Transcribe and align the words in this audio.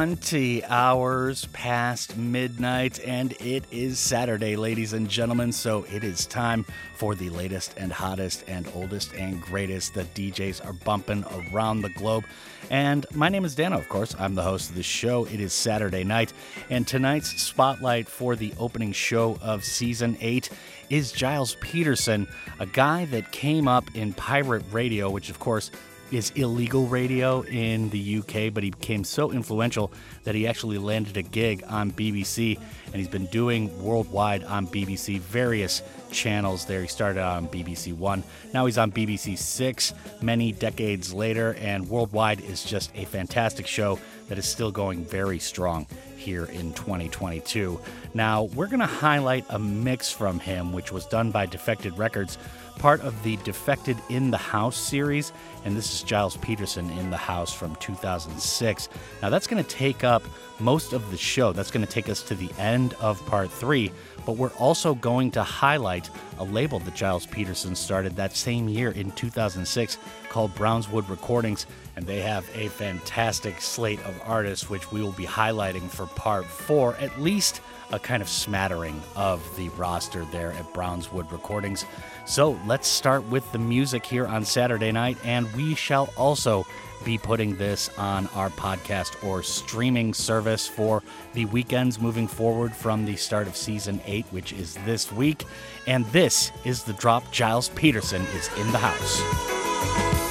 20 0.00 0.64
hours 0.64 1.44
past 1.52 2.16
midnight, 2.16 2.98
and 3.04 3.32
it 3.32 3.64
is 3.70 3.98
Saturday, 3.98 4.56
ladies 4.56 4.94
and 4.94 5.10
gentlemen. 5.10 5.52
So 5.52 5.84
it 5.92 6.02
is 6.02 6.24
time 6.24 6.64
for 6.94 7.14
the 7.14 7.28
latest 7.28 7.74
and 7.76 7.92
hottest 7.92 8.42
and 8.48 8.66
oldest 8.74 9.12
and 9.12 9.42
greatest 9.42 9.92
that 9.92 10.14
DJs 10.14 10.64
are 10.64 10.72
bumping 10.72 11.22
around 11.52 11.82
the 11.82 11.90
globe. 11.90 12.24
And 12.70 13.04
my 13.12 13.28
name 13.28 13.44
is 13.44 13.54
Dano, 13.54 13.76
of 13.76 13.90
course. 13.90 14.16
I'm 14.18 14.34
the 14.34 14.42
host 14.42 14.70
of 14.70 14.76
the 14.76 14.82
show. 14.82 15.26
It 15.26 15.38
is 15.38 15.52
Saturday 15.52 16.02
night, 16.02 16.32
and 16.70 16.88
tonight's 16.88 17.38
spotlight 17.38 18.08
for 18.08 18.36
the 18.36 18.54
opening 18.58 18.92
show 18.92 19.36
of 19.42 19.64
season 19.64 20.16
eight 20.22 20.48
is 20.88 21.12
Gilles 21.12 21.56
Peterson, 21.60 22.26
a 22.58 22.64
guy 22.64 23.04
that 23.04 23.32
came 23.32 23.68
up 23.68 23.94
in 23.94 24.14
pirate 24.14 24.64
radio, 24.72 25.10
which, 25.10 25.28
of 25.28 25.38
course, 25.40 25.70
is 26.10 26.30
illegal 26.30 26.86
radio 26.86 27.42
in 27.42 27.88
the 27.90 28.18
UK, 28.18 28.52
but 28.52 28.62
he 28.62 28.70
became 28.70 29.04
so 29.04 29.32
influential 29.32 29.92
that 30.24 30.34
he 30.34 30.46
actually 30.46 30.78
landed 30.78 31.16
a 31.16 31.22
gig 31.22 31.62
on 31.68 31.90
BBC, 31.92 32.58
and 32.86 32.96
he's 32.96 33.08
been 33.08 33.26
doing 33.26 33.82
worldwide 33.82 34.44
on 34.44 34.66
BBC, 34.66 35.18
various 35.18 35.82
channels 36.10 36.64
there. 36.64 36.82
He 36.82 36.88
started 36.88 37.22
on 37.22 37.48
BBC 37.48 37.96
One, 37.96 38.24
now 38.52 38.66
he's 38.66 38.78
on 38.78 38.90
BBC 38.90 39.38
Six 39.38 39.94
many 40.20 40.52
decades 40.52 41.12
later, 41.12 41.54
and 41.60 41.88
worldwide 41.88 42.40
is 42.40 42.64
just 42.64 42.90
a 42.94 43.04
fantastic 43.04 43.66
show 43.66 43.98
that 44.28 44.38
is 44.38 44.46
still 44.46 44.70
going 44.70 45.04
very 45.04 45.38
strong 45.38 45.86
here 46.16 46.44
in 46.44 46.72
2022. 46.74 47.80
Now, 48.14 48.44
we're 48.44 48.66
going 48.66 48.80
to 48.80 48.86
highlight 48.86 49.44
a 49.48 49.58
mix 49.58 50.12
from 50.12 50.38
him, 50.38 50.72
which 50.72 50.92
was 50.92 51.06
done 51.06 51.30
by 51.30 51.46
Defected 51.46 51.96
Records 51.98 52.38
part 52.80 53.02
of 53.02 53.22
the 53.22 53.36
Defected 53.44 53.98
in 54.08 54.30
the 54.30 54.38
House 54.38 54.76
series, 54.76 55.34
and 55.66 55.76
this 55.76 55.92
is 55.92 56.00
Gilles 56.08 56.38
Peterson 56.38 56.88
in 56.92 57.10
the 57.10 57.16
House 57.16 57.52
from 57.52 57.76
2006. 57.76 58.88
Now, 59.20 59.28
that's 59.28 59.46
going 59.46 59.62
to 59.62 59.68
take 59.68 60.02
up 60.02 60.22
most 60.58 60.94
of 60.94 61.10
the 61.10 61.18
show. 61.18 61.52
That's 61.52 61.70
going 61.70 61.84
to 61.84 61.92
take 61.92 62.08
us 62.08 62.22
to 62.22 62.34
the 62.34 62.50
end 62.58 62.94
of 62.94 63.24
part 63.26 63.50
three, 63.50 63.92
but 64.24 64.38
we're 64.38 64.52
also 64.52 64.94
going 64.94 65.30
to 65.32 65.42
highlight 65.42 66.08
a 66.38 66.44
label 66.44 66.78
that 66.78 66.96
Gilles 66.96 67.26
Peterson 67.26 67.76
started 67.76 68.16
that 68.16 68.34
same 68.34 68.66
year 68.66 68.92
in 68.92 69.10
2006 69.12 69.98
called 70.30 70.54
Brownswood 70.54 71.06
Recordings, 71.10 71.66
and 71.96 72.06
they 72.06 72.20
have 72.20 72.48
a 72.54 72.68
fantastic 72.68 73.60
slate 73.60 74.00
of 74.06 74.18
artists, 74.24 74.70
which 74.70 74.90
we 74.90 75.02
will 75.02 75.12
be 75.12 75.26
highlighting 75.26 75.86
for 75.90 76.06
part 76.06 76.46
four, 76.46 76.96
at 76.96 77.20
least 77.20 77.60
a 77.92 77.98
kind 77.98 78.22
of 78.22 78.28
smattering 78.28 79.02
of 79.16 79.44
the 79.56 79.68
roster 79.70 80.24
there 80.26 80.52
at 80.52 80.72
Brownswood 80.72 81.30
Recordings. 81.32 81.84
So 82.30 82.60
let's 82.64 82.86
start 82.86 83.24
with 83.28 83.50
the 83.50 83.58
music 83.58 84.06
here 84.06 84.24
on 84.24 84.44
Saturday 84.44 84.92
night, 84.92 85.18
and 85.24 85.52
we 85.56 85.74
shall 85.74 86.14
also 86.16 86.64
be 87.04 87.18
putting 87.18 87.56
this 87.56 87.90
on 87.98 88.28
our 88.28 88.50
podcast 88.50 89.24
or 89.26 89.42
streaming 89.42 90.14
service 90.14 90.64
for 90.64 91.02
the 91.34 91.46
weekends 91.46 92.00
moving 92.00 92.28
forward 92.28 92.72
from 92.72 93.04
the 93.04 93.16
start 93.16 93.48
of 93.48 93.56
season 93.56 94.00
eight, 94.06 94.26
which 94.30 94.52
is 94.52 94.74
this 94.84 95.10
week. 95.10 95.44
And 95.88 96.06
this 96.06 96.52
is 96.64 96.84
the 96.84 96.92
drop. 96.92 97.24
Gilles 97.34 97.68
Peterson 97.70 98.22
is 98.36 98.48
in 98.58 98.70
the 98.70 98.78
house. 98.78 100.29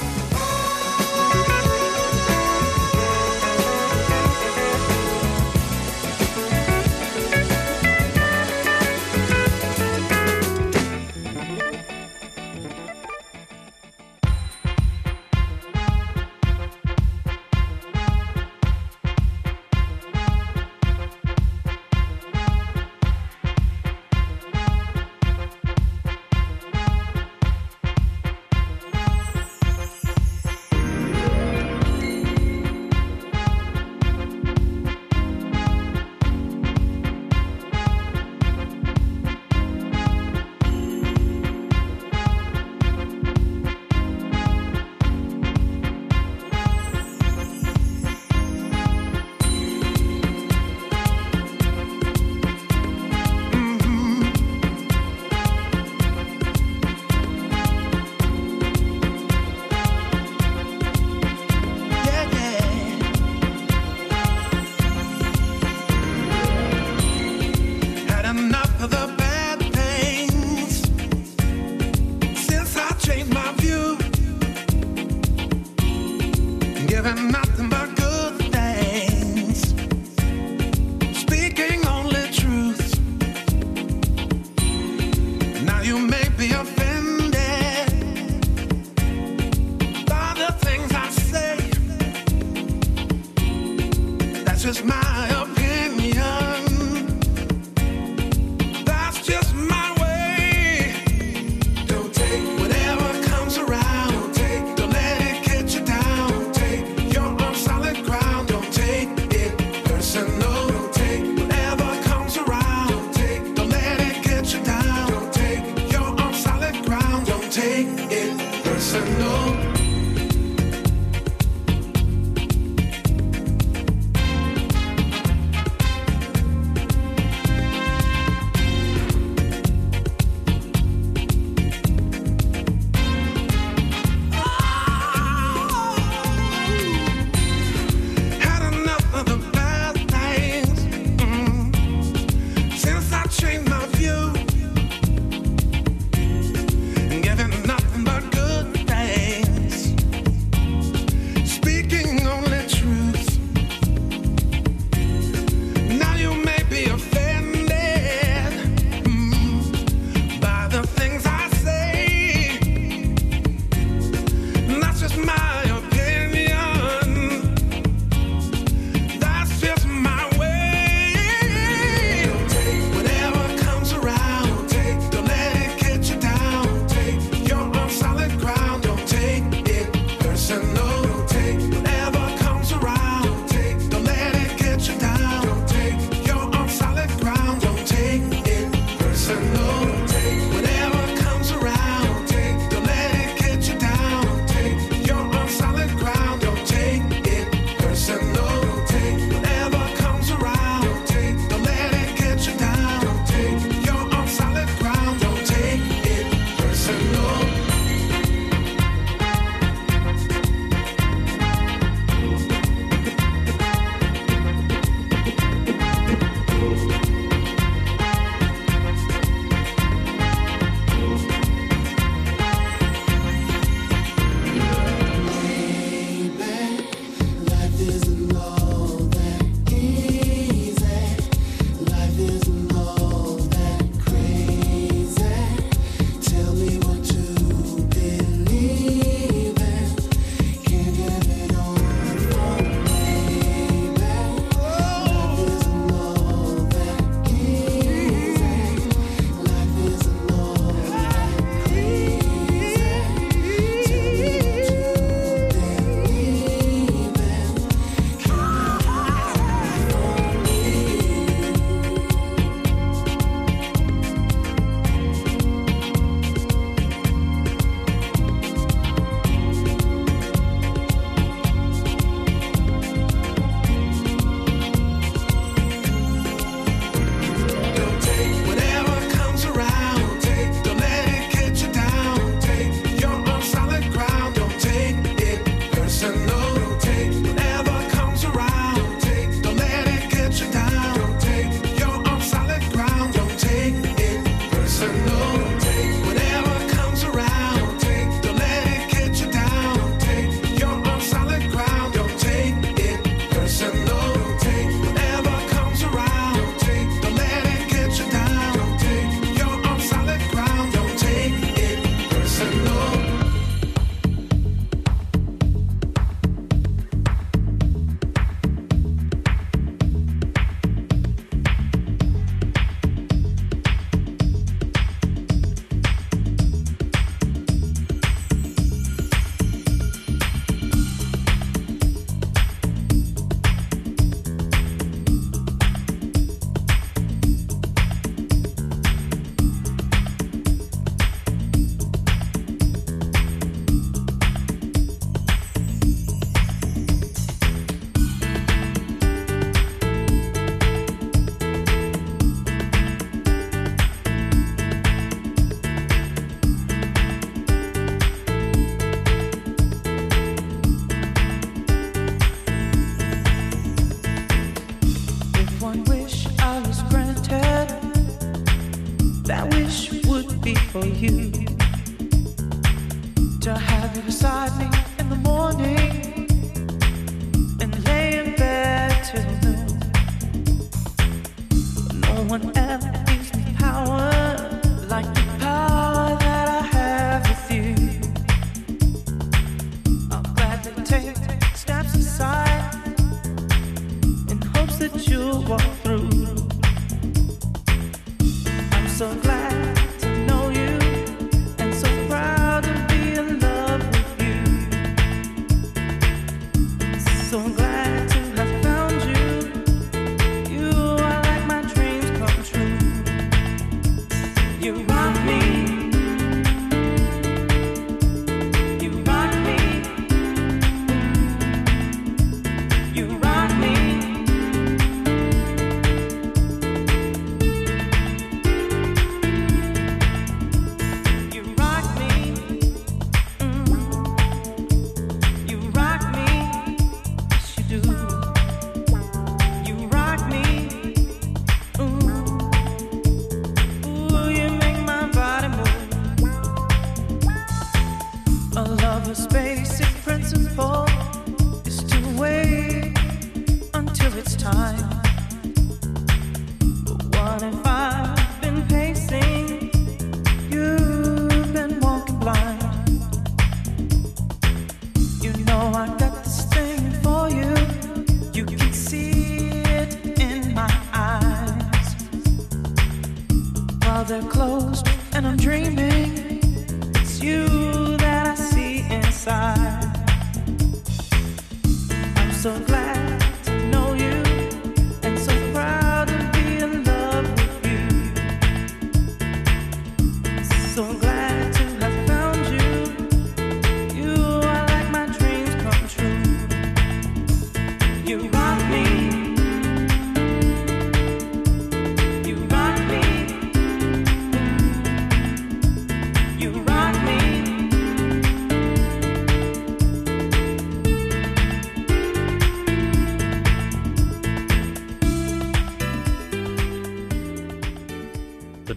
It's 94.70 94.84
mine. 94.84 95.19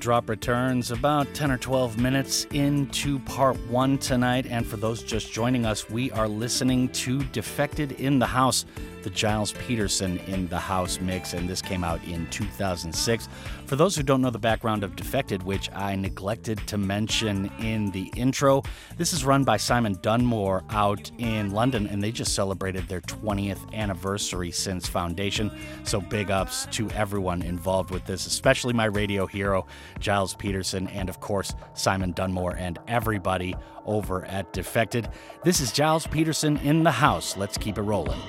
drop 0.03 0.27
returns 0.27 0.91
about 0.91 1.33
10 1.33 1.49
or 1.49 1.57
12 1.57 1.97
minutes 1.97 2.43
into 2.51 3.19
part 3.19 3.55
one 3.69 3.97
tonight. 3.97 4.45
And 4.45 4.67
for 4.67 4.75
those 4.75 5.01
just 5.01 5.31
joining 5.31 5.65
us, 5.65 5.89
we 5.89 6.11
are 6.11 6.27
listening 6.27 6.89
to 6.89 7.23
Defected 7.31 7.93
in 7.93 8.19
the 8.19 8.25
House 8.25 8.65
the 9.03 9.09
Gilles 9.09 9.51
Peterson 9.53 10.17
in 10.27 10.47
the 10.47 10.59
House 10.59 10.99
mix, 10.99 11.33
and 11.33 11.47
this 11.47 11.61
came 11.61 11.83
out 11.83 12.03
in 12.05 12.27
2006. 12.29 13.27
For 13.65 13.75
those 13.75 13.95
who 13.95 14.03
don't 14.03 14.21
know 14.21 14.29
the 14.29 14.39
background 14.39 14.83
of 14.83 14.95
Defected, 14.95 15.43
which 15.43 15.69
I 15.73 15.95
neglected 15.95 16.65
to 16.67 16.77
mention 16.77 17.51
in 17.59 17.91
the 17.91 18.11
intro, 18.15 18.63
this 18.97 19.13
is 19.13 19.25
run 19.25 19.43
by 19.43 19.57
Simon 19.57 19.97
Dunmore 20.01 20.63
out 20.69 21.11
in 21.17 21.51
London, 21.51 21.87
and 21.87 22.01
they 22.01 22.11
just 22.11 22.33
celebrated 22.33 22.87
their 22.87 23.01
20th 23.01 23.73
anniversary 23.73 24.51
since 24.51 24.87
foundation. 24.87 25.51
So 25.83 26.01
big 26.01 26.31
ups 26.31 26.67
to 26.71 26.89
everyone 26.91 27.41
involved 27.41 27.91
with 27.91 28.05
this, 28.05 28.25
especially 28.25 28.73
my 28.73 28.85
radio 28.85 29.25
hero, 29.25 29.65
Gilles 29.99 30.35
Peterson, 30.35 30.87
and 30.87 31.09
of 31.09 31.19
course, 31.19 31.53
Simon 31.73 32.11
Dunmore 32.13 32.55
and 32.55 32.79
everybody 32.87 33.55
over 33.85 34.25
at 34.25 34.53
Defected. 34.53 35.09
This 35.43 35.59
is 35.59 35.73
Gilles 35.73 36.07
Peterson 36.07 36.57
in 36.57 36.83
the 36.83 36.91
house. 36.91 37.35
Let's 37.37 37.57
keep 37.57 37.77
it 37.77 37.81
rolling. 37.81 38.19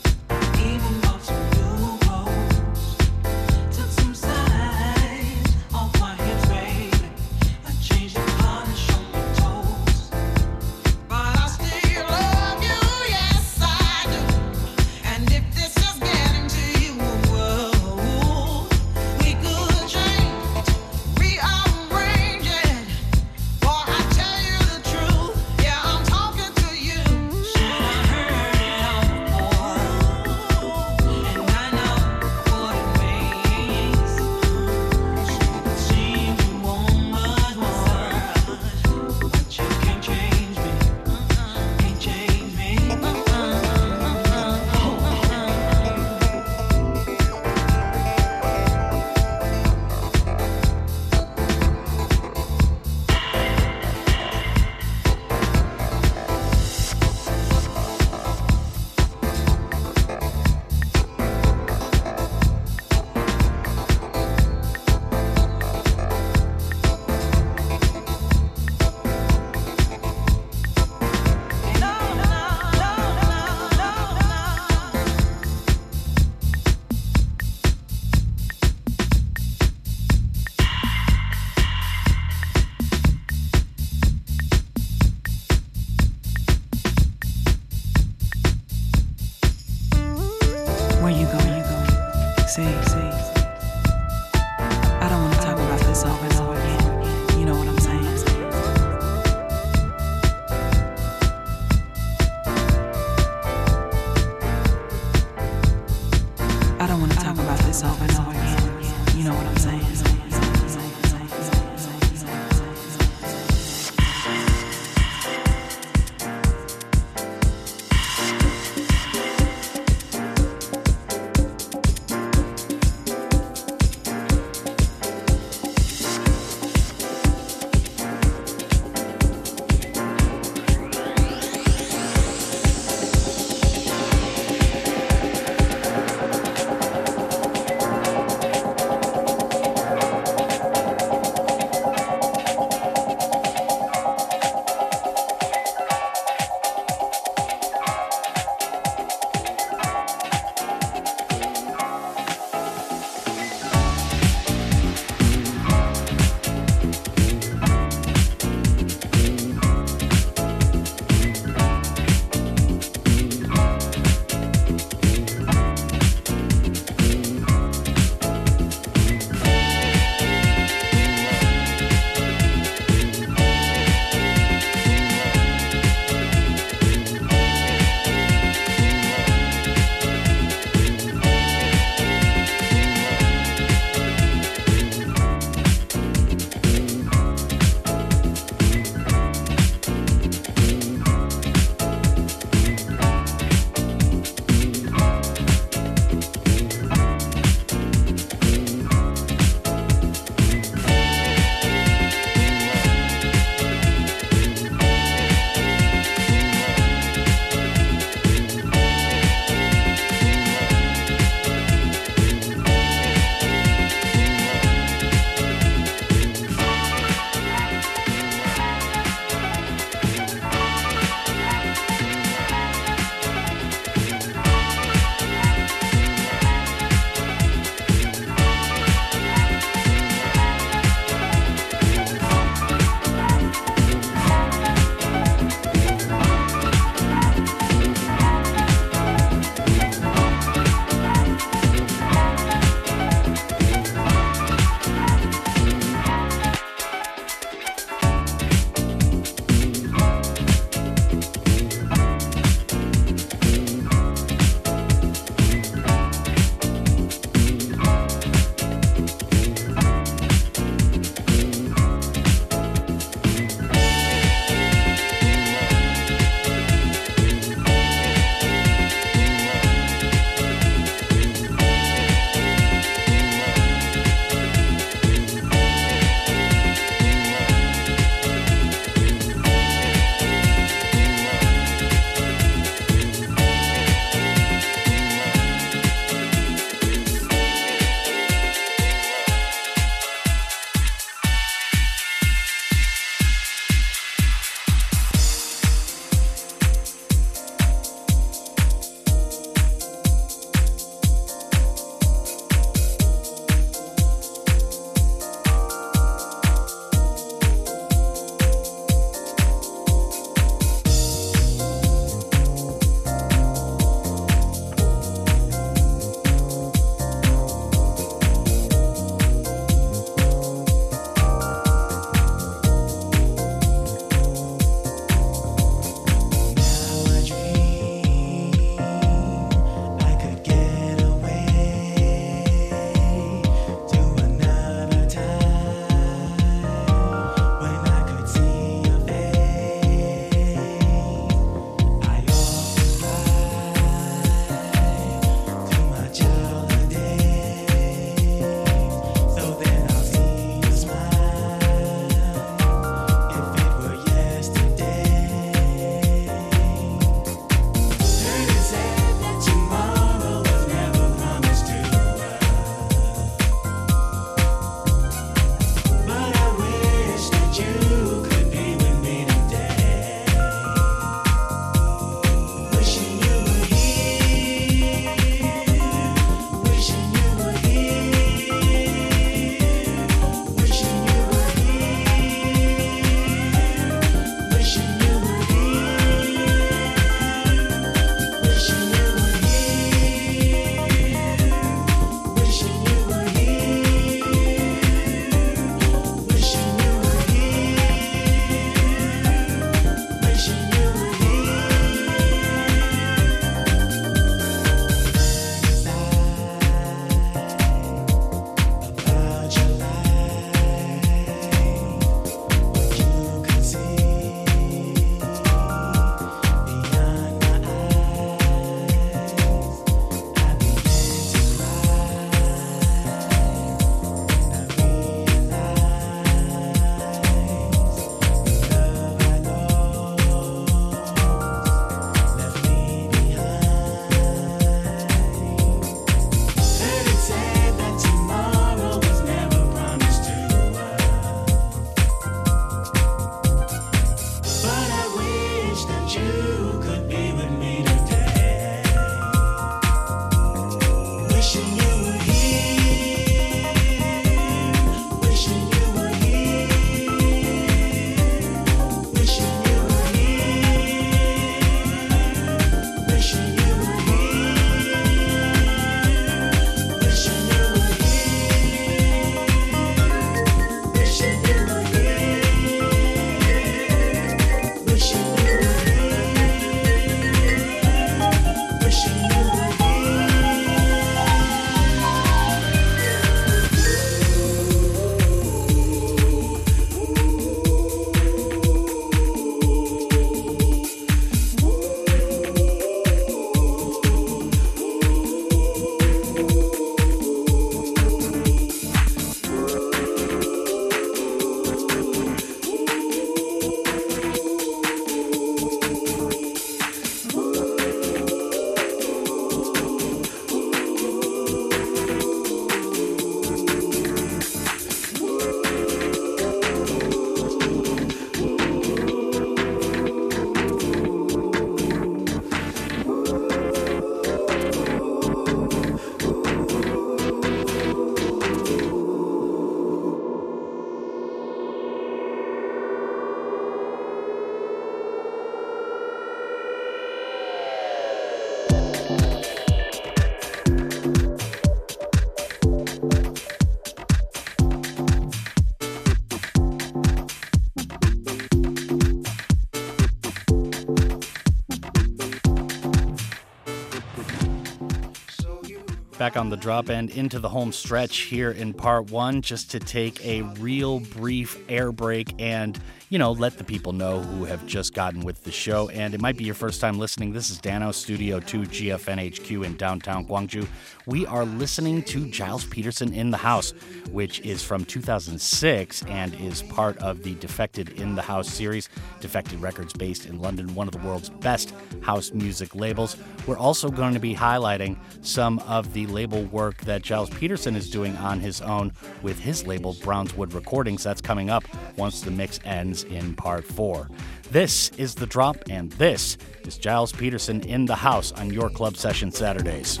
Back 556.18 556.36
on 556.36 556.50
the 556.50 556.56
drop 556.56 556.90
end 556.90 557.10
into 557.10 557.38
the 557.38 557.48
home 557.48 557.70
stretch 557.70 558.22
here 558.22 558.50
in 558.50 558.74
part 558.74 559.12
one, 559.12 559.40
just 559.40 559.70
to 559.70 559.78
take 559.78 560.24
a 560.26 560.42
real 560.42 560.98
brief 560.98 561.56
air 561.68 561.92
break 561.92 562.34
and, 562.40 562.76
you 563.08 563.20
know, 563.20 563.30
let 563.30 563.56
the 563.56 563.62
people 563.62 563.92
know 563.92 564.20
who 564.20 564.44
have 564.44 564.66
just 564.66 564.94
gotten 564.94 565.20
with 565.20 565.44
the 565.44 565.52
show. 565.52 565.88
And 565.90 566.14
it 566.14 566.20
might 566.20 566.36
be 566.36 566.42
your 566.42 566.56
first 566.56 566.80
time 566.80 566.98
listening. 566.98 567.32
This 567.32 567.50
is 567.50 567.58
Dano 567.58 567.92
Studio 567.92 568.40
2 568.40 568.62
GFNHQ 568.62 569.64
in 569.64 569.76
downtown 569.76 570.26
Gwangju. 570.26 570.66
We 571.06 571.24
are 571.24 571.44
listening 571.44 572.02
to 572.02 572.28
Gilles 572.32 572.64
Peterson 572.64 573.14
in 573.14 573.30
the 573.30 573.36
House, 573.36 573.70
which 574.10 574.40
is 574.40 574.60
from 574.64 574.84
2006 574.84 576.02
and 576.02 576.34
is 576.34 576.62
part 576.64 576.98
of 576.98 577.22
the 577.22 577.36
Defected 577.36 577.90
in 577.90 578.16
the 578.16 578.22
House 578.22 578.48
series. 578.48 578.88
Defected 579.20 579.60
Records, 579.60 579.92
based 579.92 580.26
in 580.26 580.40
London, 580.40 580.74
one 580.74 580.88
of 580.88 580.94
the 580.94 581.06
world's 581.06 581.30
best 581.30 581.72
house 582.02 582.32
music 582.32 582.74
labels. 582.74 583.16
We're 583.46 583.56
also 583.56 583.88
going 583.88 584.14
to 584.14 584.20
be 584.20 584.34
highlighting 584.34 584.98
some 585.22 585.60
of 585.60 585.92
the 585.92 586.07
label 586.08 586.44
work 586.44 586.78
that 586.82 587.02
Gilles 587.02 587.30
Peterson 587.30 587.76
is 587.76 587.90
doing 587.90 588.16
on 588.16 588.40
his 588.40 588.60
own 588.60 588.92
with 589.22 589.38
his 589.38 589.66
label 589.66 589.94
Brownswood 589.94 590.54
Recordings. 590.54 591.02
That's 591.04 591.20
coming 591.20 591.50
up 591.50 591.64
once 591.96 592.20
the 592.20 592.30
mix 592.30 592.58
ends 592.64 593.04
in 593.04 593.34
part 593.34 593.64
four. 593.64 594.08
This 594.50 594.90
is 594.96 595.14
The 595.14 595.26
Drop, 595.26 595.56
and 595.68 595.92
this 595.92 596.38
is 596.64 596.78
Gilles 596.82 597.12
Peterson 597.12 597.60
in 597.62 597.84
the 597.84 597.96
House 597.96 598.32
on 598.32 598.52
your 598.52 598.70
club 598.70 598.96
session 598.96 599.30
Saturdays. 599.30 600.00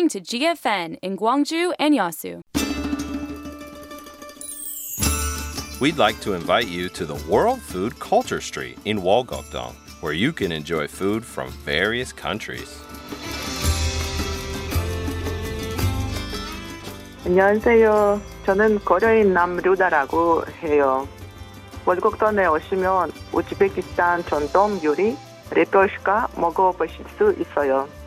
listening 0.00 0.08
to 0.08 0.20
GFN 0.20 0.96
in 1.02 1.16
Gwangju 1.16 1.72
and 1.78 1.94
Yeosu. 1.94 2.40
We'd 5.80 5.98
like 5.98 6.20
to 6.20 6.34
invite 6.34 6.68
you 6.68 6.88
to 6.90 7.04
the 7.04 7.16
World 7.28 7.60
Food 7.60 7.98
Culture 7.98 8.40
Street 8.40 8.78
in 8.84 9.00
Wolgokdong, 9.00 9.74
where 10.02 10.12
you 10.12 10.32
can 10.32 10.52
enjoy 10.52 10.86
food 10.86 11.24
from 11.24 11.50
various 11.64 12.12
countries. 12.12 12.80
안녕하세요. 17.26 18.20
저는 18.46 18.80
거려인 18.84 19.34
남류다라고 19.34 20.44
해요. 20.62 21.06
월곡던에 21.84 22.46
오시면 22.46 23.12
우즈베키스탄 23.32 24.24
전통 24.24 24.80
요리 24.82 25.16
레토시가 25.50 26.28
먹어보실 26.36 27.04
수 27.16 27.34
있어요. 27.38 27.99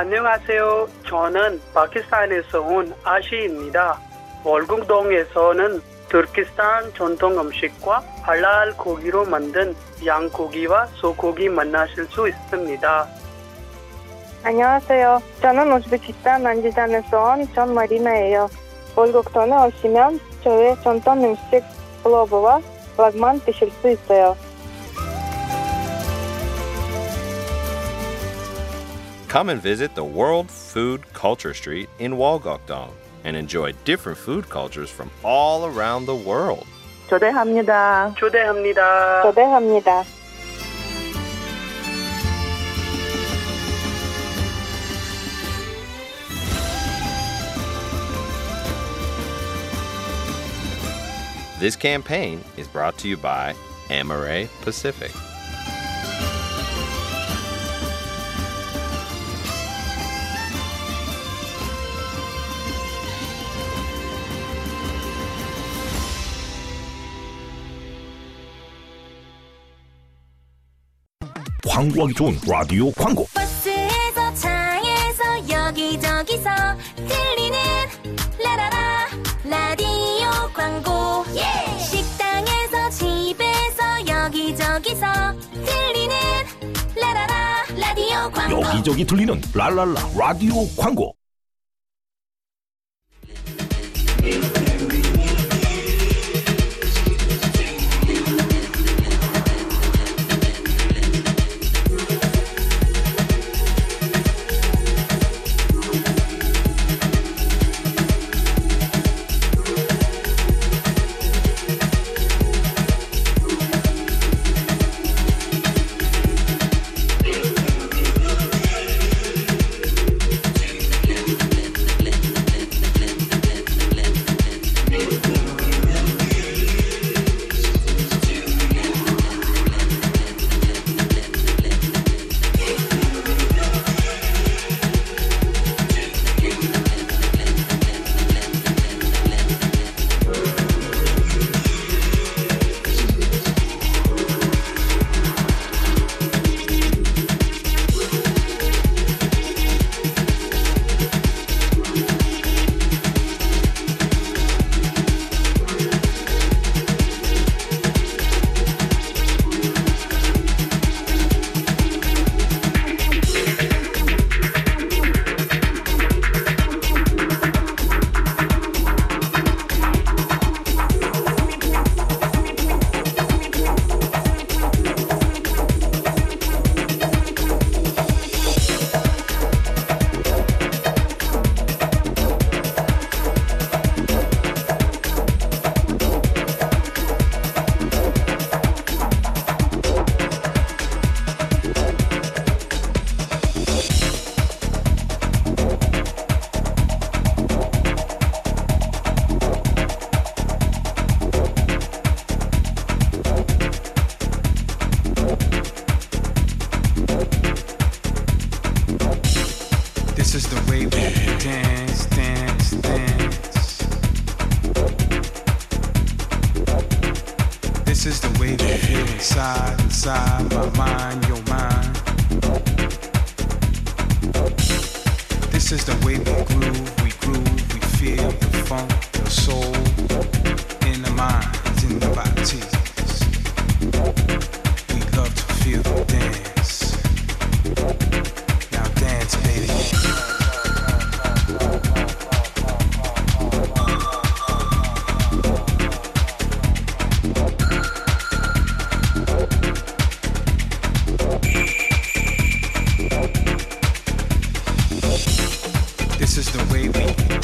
안녕하세요. 0.00 0.86
저는 1.08 1.60
파키스탄에서 1.74 2.60
온 2.60 2.94
아시입니다. 3.02 3.98
월곡동에서는 4.44 5.82
투르키스탄 6.08 6.94
전통 6.94 7.36
음식과 7.36 8.04
할랄 8.22 8.76
고기로 8.76 9.24
만든 9.24 9.74
양고기와 10.06 10.86
소고기 10.94 11.48
만나실 11.48 12.04
수 12.04 12.28
있습니다. 12.28 13.08
안녕하세요. 14.44 15.20
저는 15.42 15.72
우즈베키스탄 15.72 16.44
만지단에서 16.44 17.20
온 17.20 17.52
전마리나예요. 17.52 18.48
월곡동에 18.94 19.52
오시면 19.66 20.20
저의 20.44 20.76
전통 20.84 21.24
음식 21.24 21.64
플로버와 22.04 22.60
락만 22.96 23.40
드실 23.40 23.68
수 23.72 23.90
있어요. 23.90 24.36
Come 29.28 29.50
and 29.50 29.60
visit 29.60 29.94
the 29.94 30.02
World 30.02 30.50
Food 30.50 31.02
Culture 31.12 31.52
Street 31.52 31.90
in 31.98 32.12
Wolgokdong 32.12 32.92
and 33.24 33.36
enjoy 33.36 33.74
different 33.84 34.16
food 34.16 34.48
cultures 34.48 34.88
from 34.88 35.10
all 35.22 35.66
around 35.66 36.06
the 36.06 36.14
world. 36.14 36.66
초대합니다. 37.10 38.14
초대합니다. 38.16 39.22
초대합니다. 39.22 40.04
This 51.60 51.76
campaign 51.76 52.42
is 52.56 52.66
brought 52.66 52.96
to 52.98 53.08
you 53.08 53.18
by 53.18 53.54
Amare 53.90 54.48
Pacific. 54.62 55.12
광고하기 71.78 72.14
좋은 72.14 72.36
라디오 72.48 72.90
광고. 72.90 73.24
버스에서 73.34 74.34
차에서 74.34 75.48
여기저기서 75.48 76.50
들리는 76.96 77.58
라라라 78.42 79.06
라디오 79.44 80.28
광고. 80.52 81.24
식당에서 81.78 82.90
집에서 82.90 84.08
여기저기서 84.08 85.06
들리는 85.52 86.16
라라라 87.00 87.64
라디오 87.76 88.28
광고. 88.32 88.60
여기저기 88.60 89.04
들리는 89.04 89.40
랄랄라 89.54 90.00
라디오 90.18 90.54
광고 90.76 91.12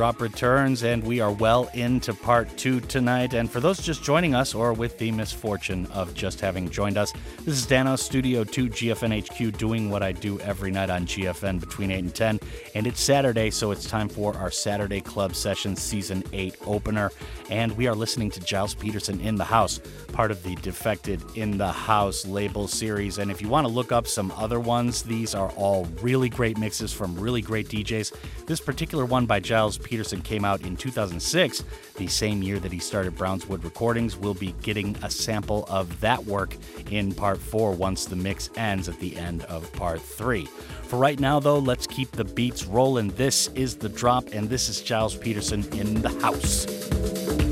Drop 0.00 0.22
returns, 0.22 0.82
and 0.82 1.04
we 1.04 1.20
are 1.20 1.30
well 1.30 1.68
into 1.74 2.14
part 2.14 2.48
two 2.56 2.80
tonight. 2.80 3.34
And 3.34 3.50
for 3.50 3.60
those 3.60 3.82
just 3.82 4.02
joining 4.02 4.34
us 4.34 4.54
or 4.54 4.72
with 4.72 4.96
the 4.96 5.12
misfortune 5.12 5.86
of 5.92 6.14
just 6.14 6.40
having 6.40 6.70
joined 6.70 6.96
us, 6.96 7.12
this 7.44 7.58
is 7.58 7.66
Danos 7.66 7.98
Studio 7.98 8.42
2 8.42 8.70
GFN 8.70 9.28
HQ 9.28 9.58
doing 9.58 9.90
what 9.90 10.02
I 10.02 10.12
do 10.12 10.40
every 10.40 10.70
night 10.70 10.88
on 10.88 11.04
GFN 11.04 11.60
between 11.60 11.90
8 11.90 11.98
and 11.98 12.14
10. 12.14 12.40
And 12.74 12.86
it's 12.86 12.98
Saturday, 12.98 13.50
so 13.50 13.72
it's 13.72 13.90
time 13.90 14.08
for 14.08 14.34
our 14.38 14.50
Saturday 14.50 15.02
Club 15.02 15.34
Session 15.34 15.76
Season 15.76 16.24
8 16.32 16.56
opener. 16.64 17.12
And 17.50 17.76
we 17.76 17.86
are 17.86 17.94
listening 17.94 18.30
to 18.30 18.40
Gilles 18.40 18.72
Peterson 18.72 19.20
in 19.20 19.34
the 19.34 19.44
House, 19.44 19.80
part 20.14 20.30
of 20.30 20.42
the 20.44 20.54
Defected 20.56 21.22
in 21.34 21.58
the 21.58 21.70
House 21.70 22.24
label 22.24 22.68
series. 22.68 23.18
And 23.18 23.30
if 23.30 23.42
you 23.42 23.50
want 23.50 23.66
to 23.66 23.72
look 23.72 23.92
up 23.92 24.06
some 24.06 24.32
other 24.38 24.60
ones, 24.60 25.02
these 25.02 25.34
are 25.34 25.50
all 25.56 25.84
really 26.00 26.30
great 26.30 26.56
mixes 26.56 26.90
from 26.90 27.20
really 27.20 27.42
great 27.42 27.68
DJs. 27.68 28.14
This 28.46 28.60
particular 28.60 29.04
one 29.04 29.26
by 29.26 29.40
Gilles 29.40 29.76
Peterson 29.76 29.89
came 30.22 30.44
out 30.44 30.62
in 30.62 30.76
2006, 30.76 31.64
the 31.96 32.06
same 32.06 32.42
year 32.42 32.60
that 32.60 32.72
he 32.72 32.78
started 32.78 33.16
Brownswood 33.16 33.64
Recordings. 33.64 34.16
We'll 34.16 34.34
be 34.34 34.52
getting 34.62 34.96
a 35.02 35.10
sample 35.10 35.66
of 35.68 36.00
that 36.00 36.24
work 36.24 36.54
in 36.90 37.12
part 37.12 37.38
four 37.38 37.72
once 37.72 38.04
the 38.04 38.16
mix 38.16 38.50
ends 38.56 38.88
at 38.88 38.98
the 39.00 39.16
end 39.16 39.42
of 39.44 39.72
part 39.72 40.00
three. 40.00 40.46
For 40.84 40.96
right 40.96 41.18
now, 41.18 41.40
though, 41.40 41.58
let's 41.58 41.88
keep 41.88 42.12
the 42.12 42.24
beats 42.24 42.66
rolling. 42.66 43.08
This 43.08 43.48
is 43.56 43.76
The 43.76 43.88
Drop, 43.88 44.28
and 44.32 44.48
this 44.48 44.68
is 44.68 44.80
Gilles 44.80 45.16
Peterson 45.16 45.64
in 45.72 46.00
the 46.02 46.10
house. 46.20 47.49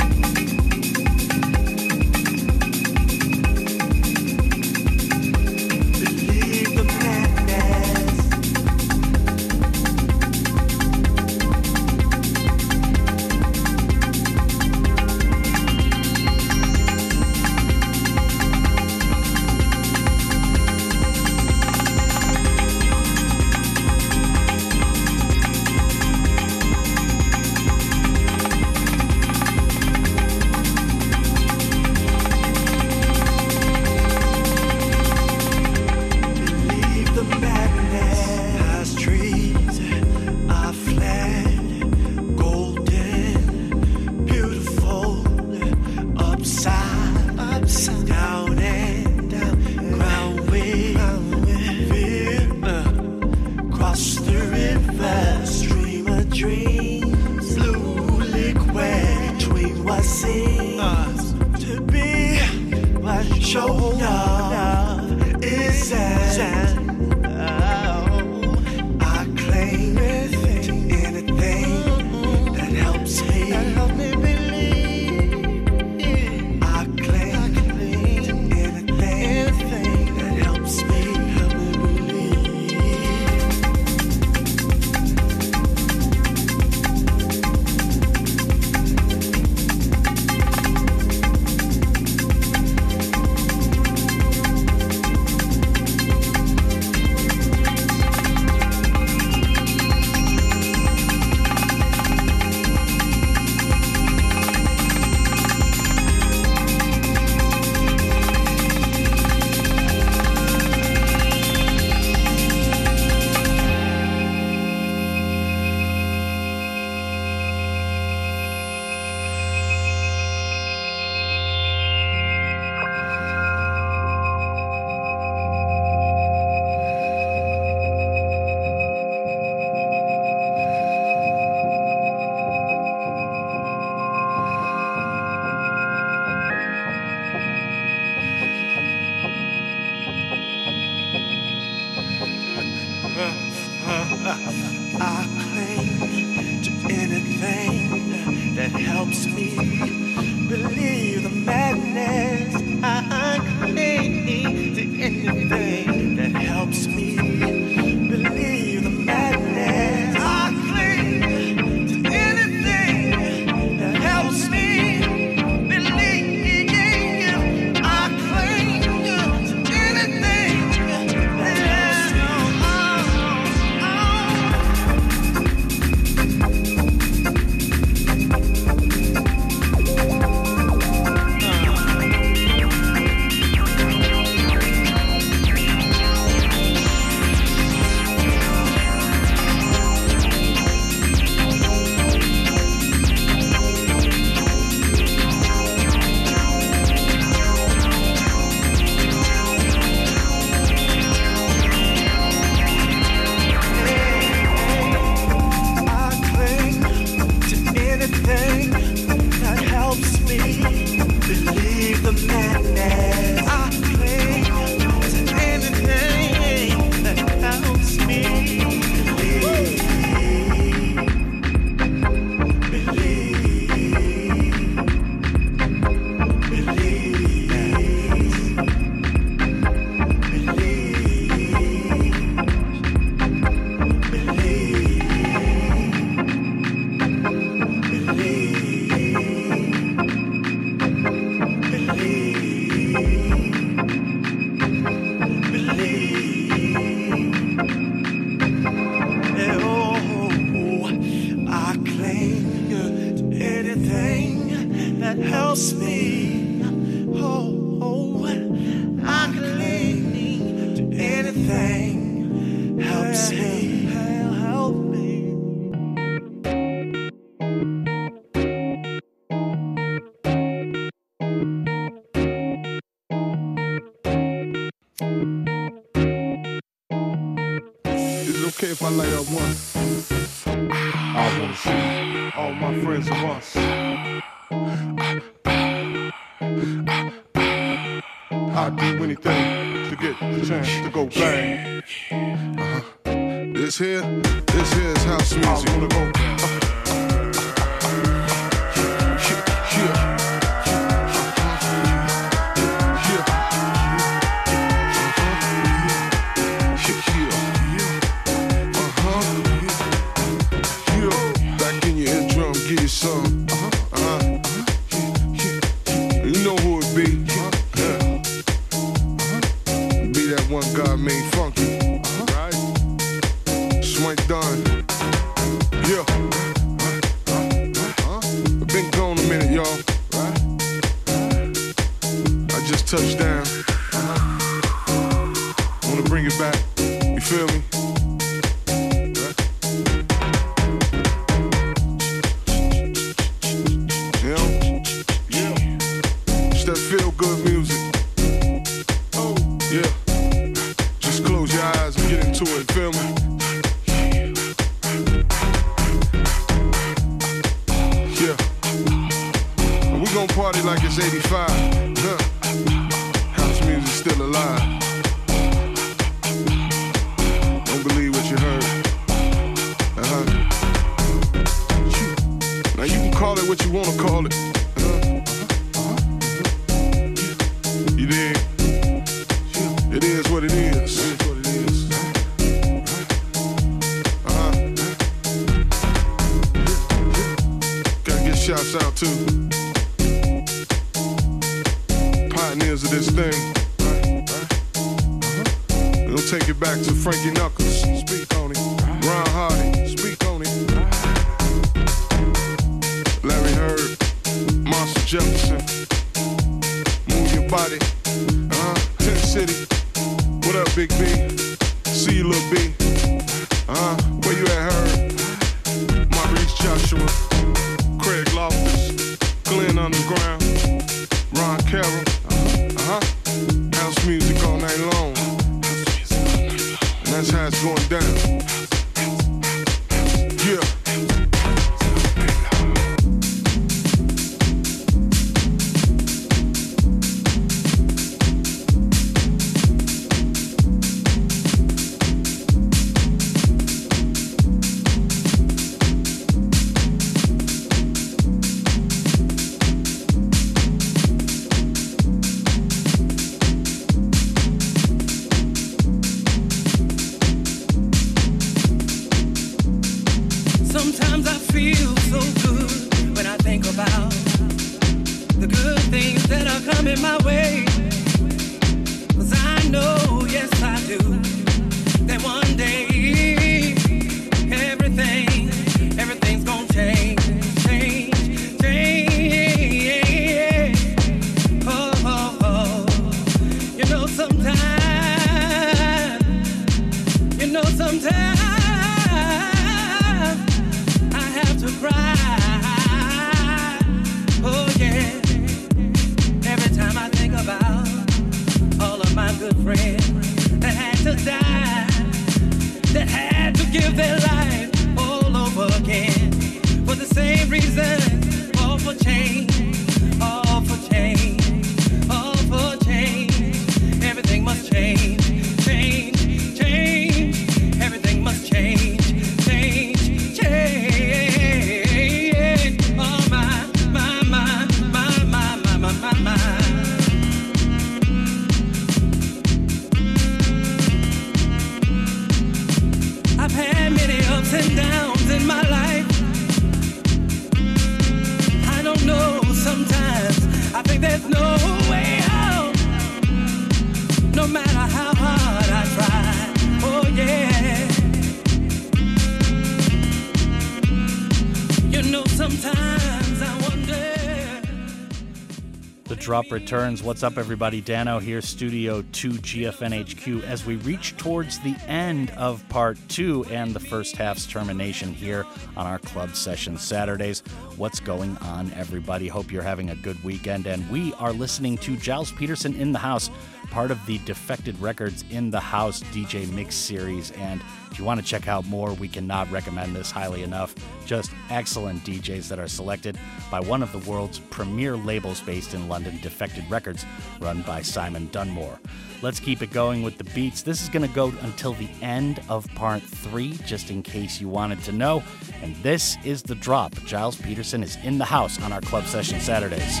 Returns. 556.46 557.02
What's 557.02 557.22
up, 557.24 557.36
everybody? 557.36 557.80
Dano 557.80 558.20
here, 558.20 558.40
Studio 558.40 559.02
2 559.12 559.30
GFNHQ, 559.32 560.44
as 560.44 560.64
we 560.64 560.76
reach 560.76 561.16
towards 561.16 561.58
the 561.58 561.74
end 561.88 562.30
of 562.30 562.66
part 562.68 562.96
two 563.08 563.44
and 563.50 563.74
the 563.74 563.80
first 563.80 564.16
half's 564.16 564.46
termination 564.46 565.12
here 565.12 565.44
on 565.76 565.86
our 565.86 565.98
club 565.98 566.36
session 566.36 566.78
Saturdays. 566.78 567.40
What's 567.76 567.98
going 567.98 568.36
on, 568.38 568.72
everybody? 568.74 569.26
Hope 569.26 569.50
you're 569.50 569.62
having 569.62 569.90
a 569.90 569.96
good 569.96 570.22
weekend, 570.22 570.66
and 570.66 570.88
we 570.90 571.12
are 571.14 571.32
listening 571.32 571.76
to 571.78 571.98
Gilles 571.98 572.30
Peterson 572.30 572.74
in 572.74 572.92
the 572.92 572.98
house 573.00 573.30
part 573.70 573.90
of 573.90 574.04
the 574.06 574.18
Defected 574.18 574.78
Records 574.80 575.24
in 575.30 575.50
the 575.50 575.60
House 575.60 576.02
DJ 576.04 576.50
Mix 576.52 576.74
series. 576.74 577.30
And 577.32 577.62
if 577.90 577.98
you 577.98 578.04
want 578.04 578.20
to 578.20 578.26
check 578.26 578.48
out 578.48 578.66
more, 578.66 578.92
we 578.94 579.08
cannot 579.08 579.50
recommend 579.50 579.94
this 579.94 580.10
highly 580.10 580.42
enough. 580.42 580.74
Just 581.06 581.30
excellent 581.50 582.04
DJs 582.04 582.48
that 582.48 582.58
are 582.58 582.68
selected 582.68 583.18
by 583.50 583.60
one 583.60 583.82
of 583.82 583.92
the 583.92 584.10
world's 584.10 584.38
premier 584.38 584.96
labels 584.96 585.40
based 585.40 585.74
in 585.74 585.88
London, 585.88 586.18
Defected 586.22 586.68
Records, 586.70 587.04
run 587.40 587.62
by 587.62 587.82
Simon 587.82 588.28
Dunmore. 588.28 588.78
Let's 589.20 589.40
keep 589.40 589.62
it 589.62 589.72
going 589.72 590.02
with 590.02 590.16
the 590.16 590.24
beats. 590.24 590.62
This 590.62 590.82
is 590.82 590.88
going 590.88 591.06
to 591.06 591.14
go 591.14 591.32
until 591.42 591.72
the 591.72 591.88
end 592.00 592.40
of 592.48 592.72
part 592.74 593.02
three, 593.02 593.58
just 593.66 593.90
in 593.90 594.02
case 594.02 594.40
you 594.40 594.48
wanted 594.48 594.82
to 594.84 594.92
know. 594.92 595.22
And 595.62 595.74
this 595.76 596.16
is 596.24 596.42
the 596.42 596.54
drop. 596.54 596.94
Gilles 597.06 597.36
Peterson 597.36 597.82
is 597.82 597.96
in 598.04 598.18
the 598.18 598.24
house 598.24 598.60
on 598.62 598.72
our 598.72 598.80
club 598.80 599.06
session 599.06 599.40
Saturdays. 599.40 600.00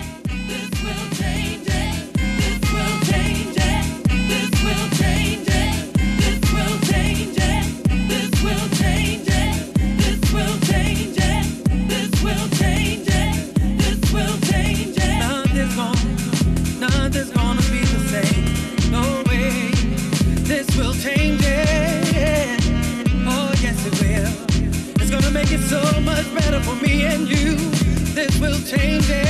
Make 28.72 29.27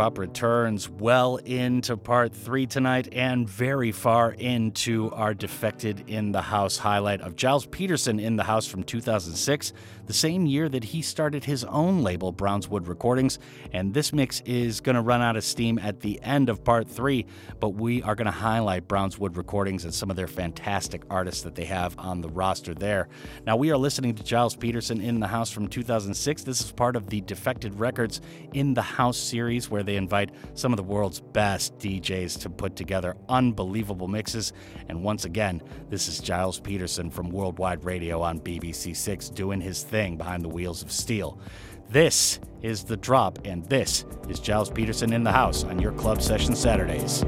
Returns 0.00 0.88
well 0.88 1.36
into 1.36 1.94
part 1.94 2.32
three 2.32 2.64
tonight 2.64 3.08
and 3.12 3.46
very 3.46 3.92
far 3.92 4.32
into 4.32 5.10
our 5.12 5.34
Defected 5.34 6.04
in 6.08 6.32
the 6.32 6.40
House 6.40 6.78
highlight 6.78 7.20
of 7.20 7.36
Gilles 7.36 7.66
Peterson 7.66 8.18
in 8.18 8.36
the 8.36 8.44
House 8.44 8.66
from 8.66 8.82
2006, 8.82 9.74
the 10.10 10.14
same 10.14 10.44
year 10.44 10.68
that 10.68 10.82
he 10.82 11.02
started 11.02 11.44
his 11.44 11.62
own 11.62 12.02
label, 12.02 12.32
Brownswood 12.32 12.88
Recordings. 12.88 13.38
And 13.72 13.94
this 13.94 14.12
mix 14.12 14.40
is 14.40 14.80
going 14.80 14.96
to 14.96 15.02
run 15.02 15.22
out 15.22 15.36
of 15.36 15.44
steam 15.44 15.78
at 15.78 16.00
the 16.00 16.20
end 16.24 16.48
of 16.48 16.64
part 16.64 16.88
three, 16.88 17.26
but 17.60 17.74
we 17.74 18.02
are 18.02 18.16
going 18.16 18.24
to 18.24 18.32
highlight 18.32 18.88
Brownswood 18.88 19.36
Recordings 19.36 19.84
and 19.84 19.94
some 19.94 20.10
of 20.10 20.16
their 20.16 20.26
fantastic 20.26 21.04
artists 21.08 21.42
that 21.42 21.54
they 21.54 21.66
have 21.66 21.96
on 21.96 22.22
the 22.22 22.28
roster 22.28 22.74
there. 22.74 23.06
Now, 23.46 23.54
we 23.56 23.70
are 23.70 23.76
listening 23.76 24.16
to 24.16 24.26
Gilles 24.26 24.56
Peterson 24.56 25.00
in 25.00 25.20
the 25.20 25.28
House 25.28 25.48
from 25.48 25.68
2006. 25.68 26.42
This 26.42 26.60
is 26.60 26.72
part 26.72 26.96
of 26.96 27.08
the 27.08 27.20
Defected 27.20 27.78
Records 27.78 28.20
in 28.52 28.74
the 28.74 28.82
House 28.82 29.16
series 29.16 29.70
where 29.70 29.84
they 29.84 29.94
invite 29.94 30.30
some 30.54 30.72
of 30.72 30.76
the 30.76 30.82
world's 30.82 31.20
best 31.20 31.78
DJs 31.78 32.40
to 32.40 32.50
put 32.50 32.74
together 32.74 33.16
unbelievable 33.28 34.08
mixes. 34.08 34.52
And 34.88 35.04
once 35.04 35.24
again, 35.24 35.62
this 35.88 36.08
is 36.08 36.18
Gilles 36.18 36.58
Peterson 36.58 37.10
from 37.10 37.30
Worldwide 37.30 37.84
Radio 37.84 38.22
on 38.22 38.40
BBC 38.40 38.96
Six 38.96 39.28
doing 39.28 39.60
his 39.60 39.84
thing 39.84 39.99
behind 40.08 40.42
the 40.42 40.48
wheels 40.48 40.82
of 40.82 40.90
steel. 40.90 41.38
This 41.90 42.40
is 42.62 42.84
The 42.84 42.96
Drop, 42.96 43.38
and 43.44 43.64
this 43.66 44.04
is 44.28 44.38
Gilles 44.38 44.70
Peterson 44.70 45.12
in 45.12 45.24
the 45.24 45.32
house 45.32 45.64
on 45.64 45.78
your 45.78 45.92
club 45.92 46.22
session 46.22 46.56
Saturdays. 46.56 47.24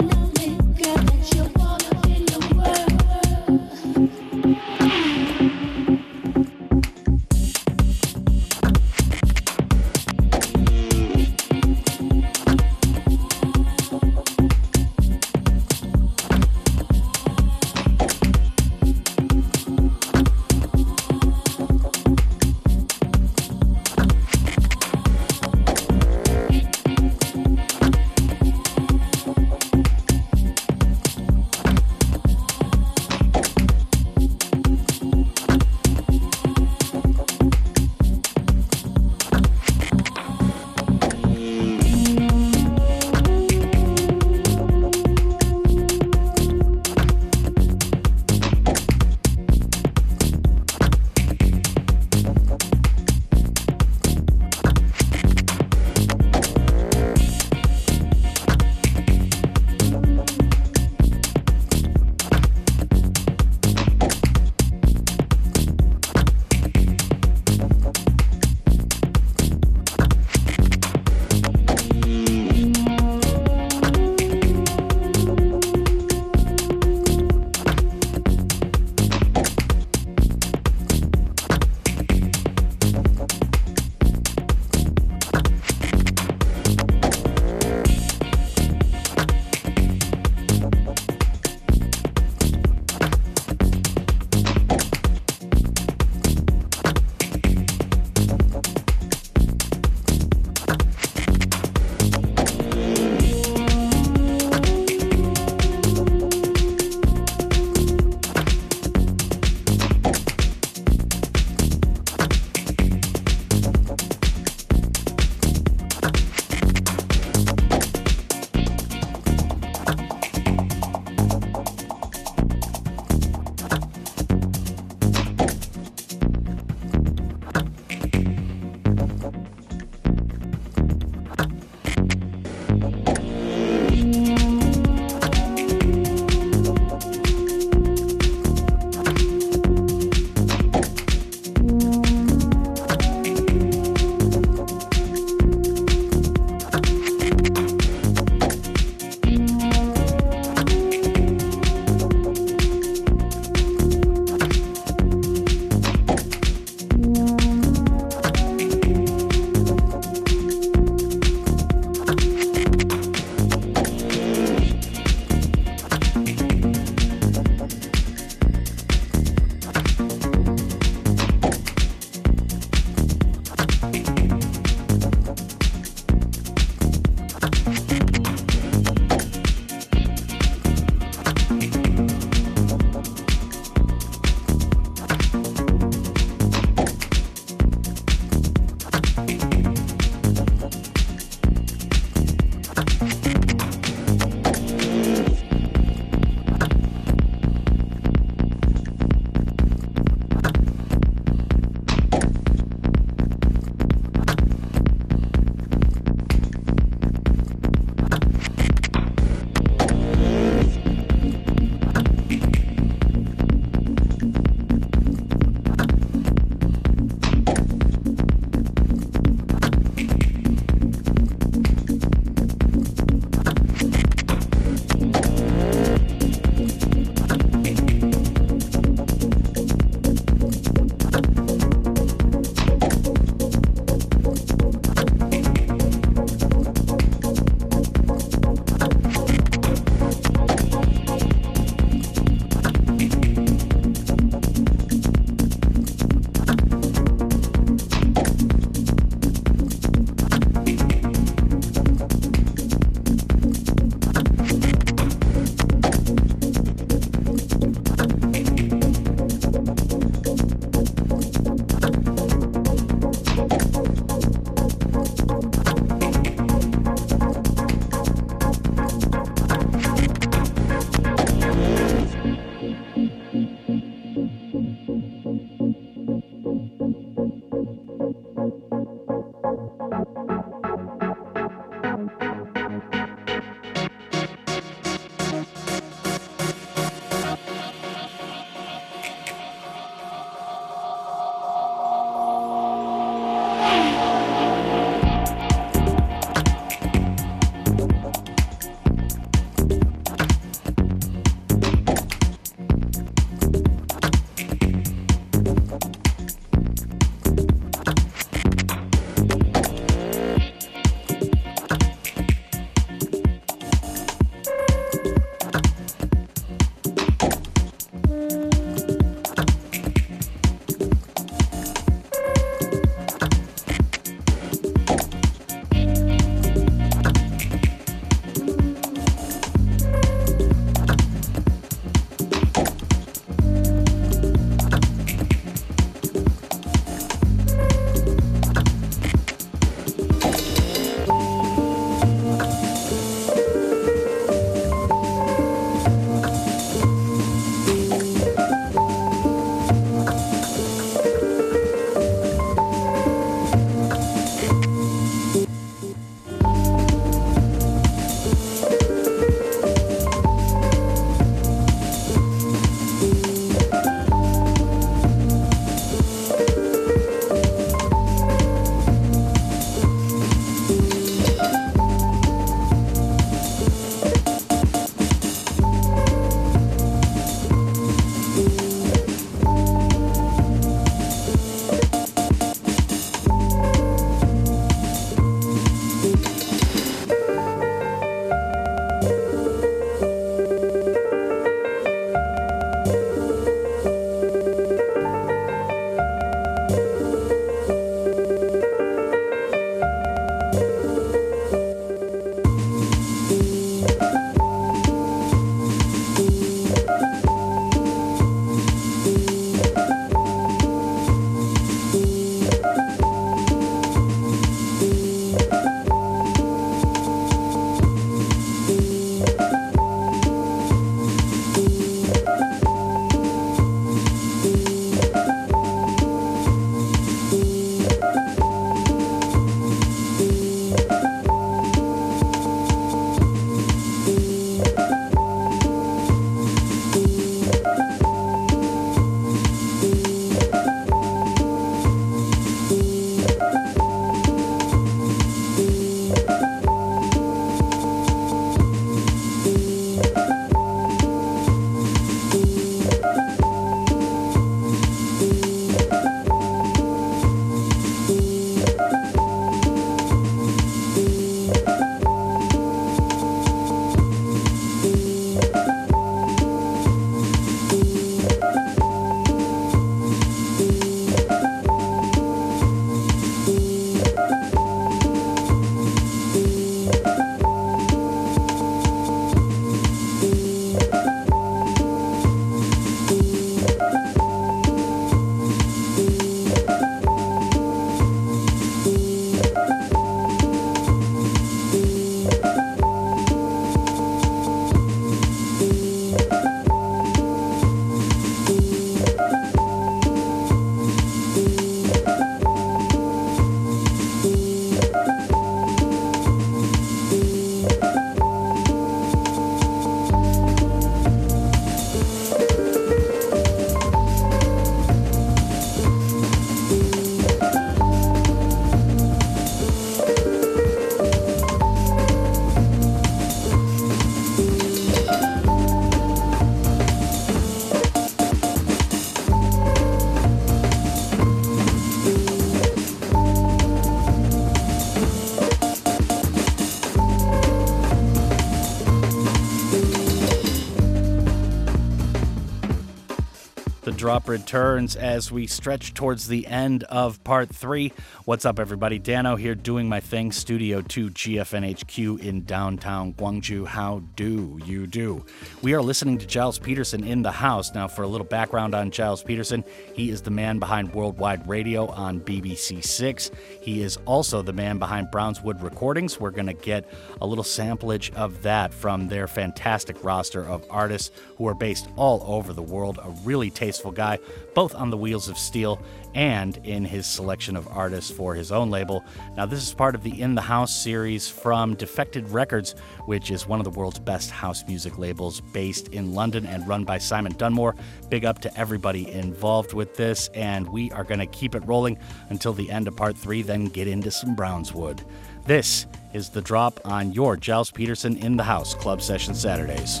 Drop 544.00 544.30
returns 544.30 544.96
as 544.96 545.30
we 545.30 545.46
stretch 545.46 545.92
towards 545.92 546.26
the 546.26 546.46
end 546.46 546.84
of 546.84 547.22
part 547.22 547.54
three. 547.54 547.92
What's 548.24 548.46
up, 548.46 548.58
everybody? 548.58 548.98
Dano 548.98 549.36
here 549.36 549.54
doing 549.54 549.90
my 549.90 549.99
thing, 550.10 550.32
Studio 550.32 550.82
2 550.82 551.10
GFNHQ 551.10 552.18
in 552.18 552.42
downtown 552.42 553.14
Gwangju. 553.14 553.64
How 553.64 554.02
do 554.16 554.58
you 554.66 554.88
do? 554.88 555.24
We 555.62 555.72
are 555.72 555.80
listening 555.80 556.18
to 556.18 556.28
Gilles 556.28 556.58
Peterson 556.58 557.04
in 557.04 557.22
the 557.22 557.30
house. 557.30 557.72
Now, 557.72 557.86
for 557.86 558.02
a 558.02 558.08
little 558.08 558.26
background 558.26 558.74
on 558.74 558.90
Gilles 558.90 559.22
Peterson, 559.22 559.62
he 559.94 560.10
is 560.10 560.20
the 560.20 560.32
man 560.32 560.58
behind 560.58 560.92
Worldwide 560.92 561.48
Radio 561.48 561.86
on 561.86 562.20
BBC 562.20 562.84
Six. 562.84 563.30
He 563.60 563.82
is 563.82 563.98
also 564.04 564.42
the 564.42 564.52
man 564.52 564.78
behind 564.78 565.12
Brownswood 565.12 565.62
Recordings. 565.62 566.18
We're 566.18 566.32
going 566.32 566.48
to 566.48 566.54
get 566.54 566.92
a 567.20 567.26
little 567.26 567.44
samplage 567.44 568.12
of 568.14 568.42
that 568.42 568.74
from 568.74 569.06
their 569.06 569.28
fantastic 569.28 570.02
roster 570.02 570.44
of 570.44 570.66
artists 570.68 571.12
who 571.36 571.46
are 571.46 571.54
based 571.54 571.88
all 571.94 572.24
over 572.26 572.52
the 572.52 572.62
world. 572.62 572.98
A 573.00 573.10
really 573.24 573.50
tasteful 573.50 573.92
guy, 573.92 574.18
both 574.56 574.74
on 574.74 574.90
the 574.90 574.96
Wheels 574.96 575.28
of 575.28 575.38
Steel 575.38 575.80
and 576.14 576.56
in 576.64 576.84
his 576.84 577.06
selection 577.06 577.56
of 577.56 577.68
artists 577.68 578.10
for 578.10 578.34
his 578.34 578.52
own 578.52 578.70
label. 578.70 579.04
Now, 579.36 579.46
this 579.46 579.62
is 579.62 579.74
part 579.74 579.94
of 579.94 580.02
the 580.02 580.20
In 580.20 580.34
the 580.34 580.40
House 580.40 580.74
series 580.74 581.28
from 581.28 581.74
Defected 581.74 582.28
Records, 582.28 582.74
which 583.06 583.30
is 583.30 583.46
one 583.46 583.60
of 583.60 583.64
the 583.64 583.78
world's 583.78 583.98
best 583.98 584.30
house 584.30 584.64
music 584.66 584.98
labels 584.98 585.40
based 585.40 585.88
in 585.88 586.14
London 586.14 586.46
and 586.46 586.66
run 586.66 586.84
by 586.84 586.98
Simon 586.98 587.32
Dunmore. 587.32 587.76
Big 588.08 588.24
up 588.24 588.40
to 588.40 588.58
everybody 588.58 589.10
involved 589.10 589.72
with 589.72 589.96
this, 589.96 590.28
and 590.34 590.68
we 590.68 590.90
are 590.92 591.04
going 591.04 591.20
to 591.20 591.26
keep 591.26 591.54
it 591.54 591.66
rolling 591.66 591.98
until 592.28 592.52
the 592.52 592.70
end 592.70 592.88
of 592.88 592.96
part 592.96 593.16
three, 593.16 593.42
then 593.42 593.66
get 593.66 593.88
into 593.88 594.10
some 594.10 594.34
Brownswood. 594.34 595.04
This 595.46 595.86
is 596.12 596.28
the 596.28 596.42
drop 596.42 596.80
on 596.84 597.12
your 597.12 597.38
Gilles 597.40 597.70
Peterson 597.70 598.16
in 598.16 598.36
the 598.36 598.44
House 598.44 598.74
Club 598.74 599.00
Session 599.00 599.34
Saturdays. 599.34 600.00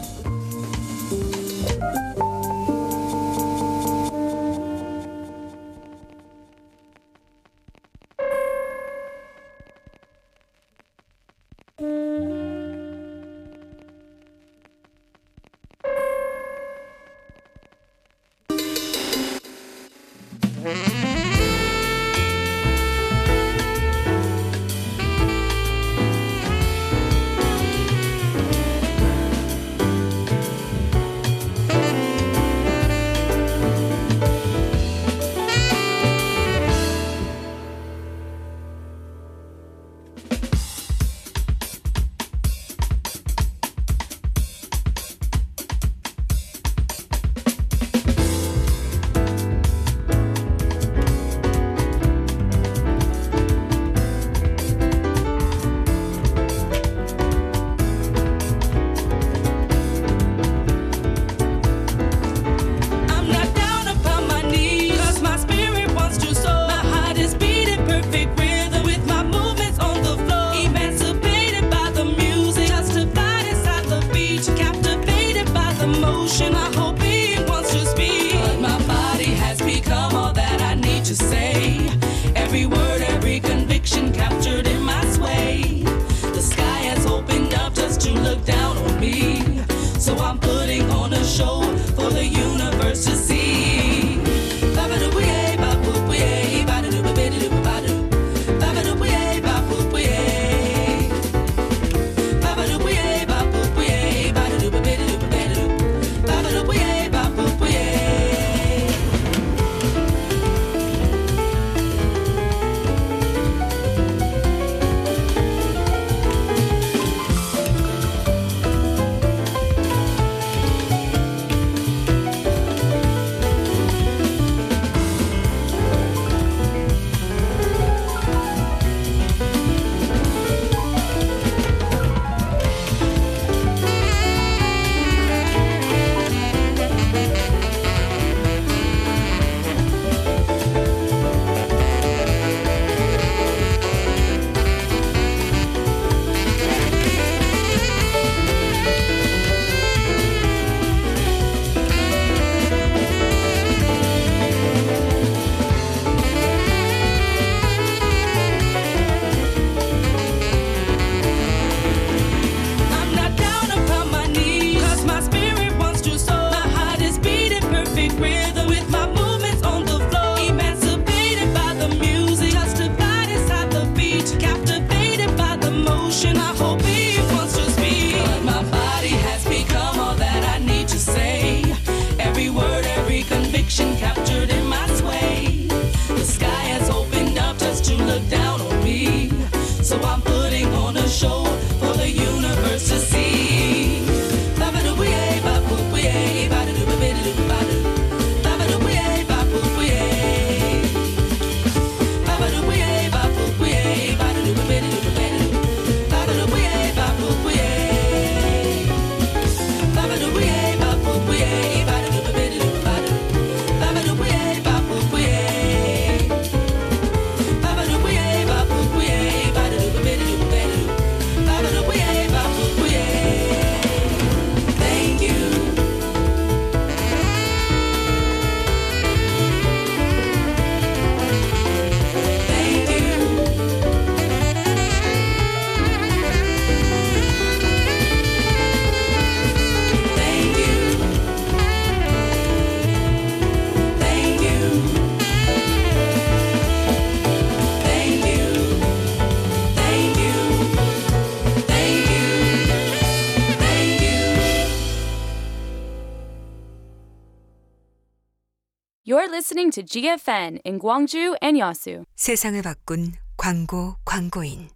Listening 259.70 259.72
to 259.72 259.82
GFN 259.82 260.58
in 260.64 260.78
Gwangju 260.78 261.36
and 261.42 261.58
Yasu. 261.58 262.04
세상을 262.16 262.60
바꾼 262.62 263.12
광고 263.36 263.96
광고인 264.04 264.68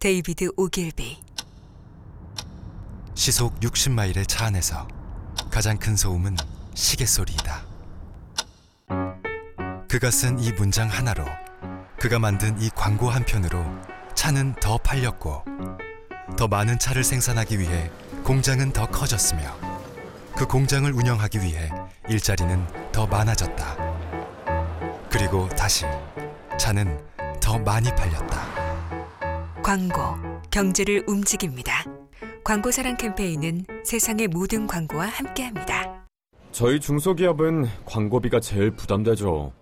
데이비드 0.00 0.50
오길비 0.56 1.18
시속 3.14 3.58
60마일의 3.60 4.26
차 4.26 4.46
안에서 4.46 4.88
가장 5.50 5.78
큰 5.78 5.96
소음은 5.96 6.36
시계 6.74 7.06
소리이다. 7.06 7.64
그가 9.88 10.10
쓴 10.10 10.38
이 10.38 10.52
문장 10.52 10.88
하나로 10.88 11.24
그가 11.98 12.18
만든 12.18 12.60
이 12.60 12.70
광고 12.70 13.08
한 13.08 13.24
편으로 13.24 13.64
차는 14.14 14.54
더 14.60 14.78
팔렸고 14.78 15.44
더 16.36 16.48
많은 16.48 16.78
차를 16.78 17.04
생산하기 17.04 17.58
위해 17.58 17.90
공장은 18.24 18.72
더 18.72 18.86
커졌으며 18.86 19.42
그 20.36 20.46
공장을 20.46 20.90
운영하기 20.90 21.40
위해 21.40 21.70
일자리는 22.08 22.92
더 22.92 23.06
많아졌다. 23.06 24.09
그리고 25.20 25.46
다시 25.50 25.84
차는 26.56 26.98
더 27.42 27.58
많이 27.58 27.90
팔렸다. 27.94 28.40
광고 29.62 30.00
경제를 30.50 31.04
움직입니다. 31.06 31.84
광고 32.42 32.70
사랑 32.70 32.96
캠페인은 32.96 33.66
세상의 33.84 34.28
모든 34.28 34.66
광고와 34.66 35.04
함께합니다. 35.08 36.06
저희 36.52 36.80
중소기업은 36.80 37.68
광고비가 37.84 38.40
제일 38.40 38.70
부담되죠. 38.70 39.52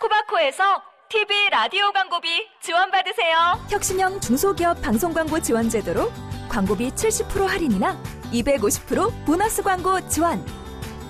코바코에서 0.00 0.64
TV 1.10 1.50
라디오 1.50 1.92
광고비 1.92 2.46
지원받으세요. 2.62 3.36
혁신형 3.68 4.20
중소기업 4.20 4.80
방송 4.80 5.12
광고 5.12 5.38
지원 5.38 5.68
제도로 5.68 6.10
광고비 6.48 6.92
70% 6.92 7.46
할인이나 7.46 8.02
250% 8.32 9.26
보너스 9.26 9.62
광고 9.62 10.00
지원. 10.08 10.42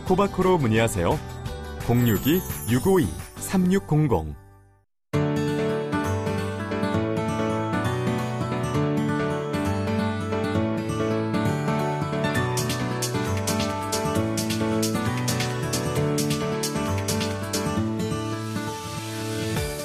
코바코로 0.05 0.59
문의하세요. 0.59 1.17
062-652-3600 3.41 4.35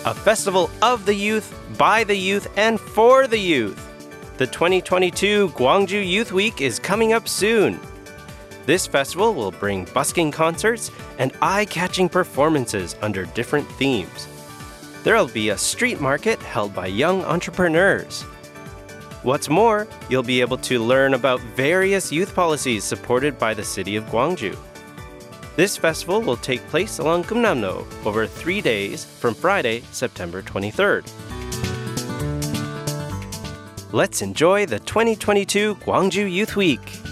A 0.05 0.13
festival 0.13 0.69
of 0.81 1.05
the 1.05 1.15
youth, 1.15 1.57
by 1.77 2.03
the 2.03 2.15
youth, 2.15 2.47
and 2.57 2.77
for 2.77 3.25
the 3.25 3.38
youth. 3.38 3.80
The 4.38 4.47
2022 4.47 5.49
Gwangju 5.49 6.05
Youth 6.05 6.34
Week 6.34 6.59
is 6.59 6.77
coming 6.77 7.13
up 7.13 7.30
soon. 7.30 7.80
This 8.65 8.88
festival 8.88 9.34
will 9.34 9.52
bring 9.52 9.85
busking 9.94 10.31
concerts 10.31 10.90
and 11.18 11.35
eye 11.41 11.65
catching 11.65 12.07
performances 12.07 12.95
under 13.02 13.26
different 13.26 13.68
themes. 13.73 14.27
There 15.03 15.15
will 15.15 15.27
be 15.27 15.49
a 15.49 15.57
street 15.57 15.99
market 15.99 16.41
held 16.41 16.73
by 16.73 16.88
young 16.88 17.23
entrepreneurs. 17.26 18.22
What's 19.23 19.49
more, 19.49 19.85
you'll 20.10 20.23
be 20.23 20.40
able 20.40 20.57
to 20.60 20.80
learn 20.80 21.14
about 21.14 21.41
various 21.57 22.11
youth 22.11 22.34
policies 22.34 22.85
supported 22.85 23.38
by 23.38 23.53
the 23.53 23.64
city 23.64 23.98
of 23.98 24.06
Gwangju. 24.06 24.57
This 25.57 25.76
festival 25.76 26.22
will 26.22 26.38
take 26.38 26.65
place 26.68 26.99
along 26.99 27.26
Gumnamno 27.26 27.85
over 28.06 28.26
three 28.26 28.61
days 28.61 29.03
from 29.03 29.35
Friday, 29.35 29.84
September 29.91 30.41
23rd. 30.41 31.10
Let's 33.91 34.22
enjoy 34.22 34.65
the 34.65 34.80
2022 34.80 35.76
Gwangju 35.76 36.31
Youth 36.31 36.56
Week. 36.56 37.02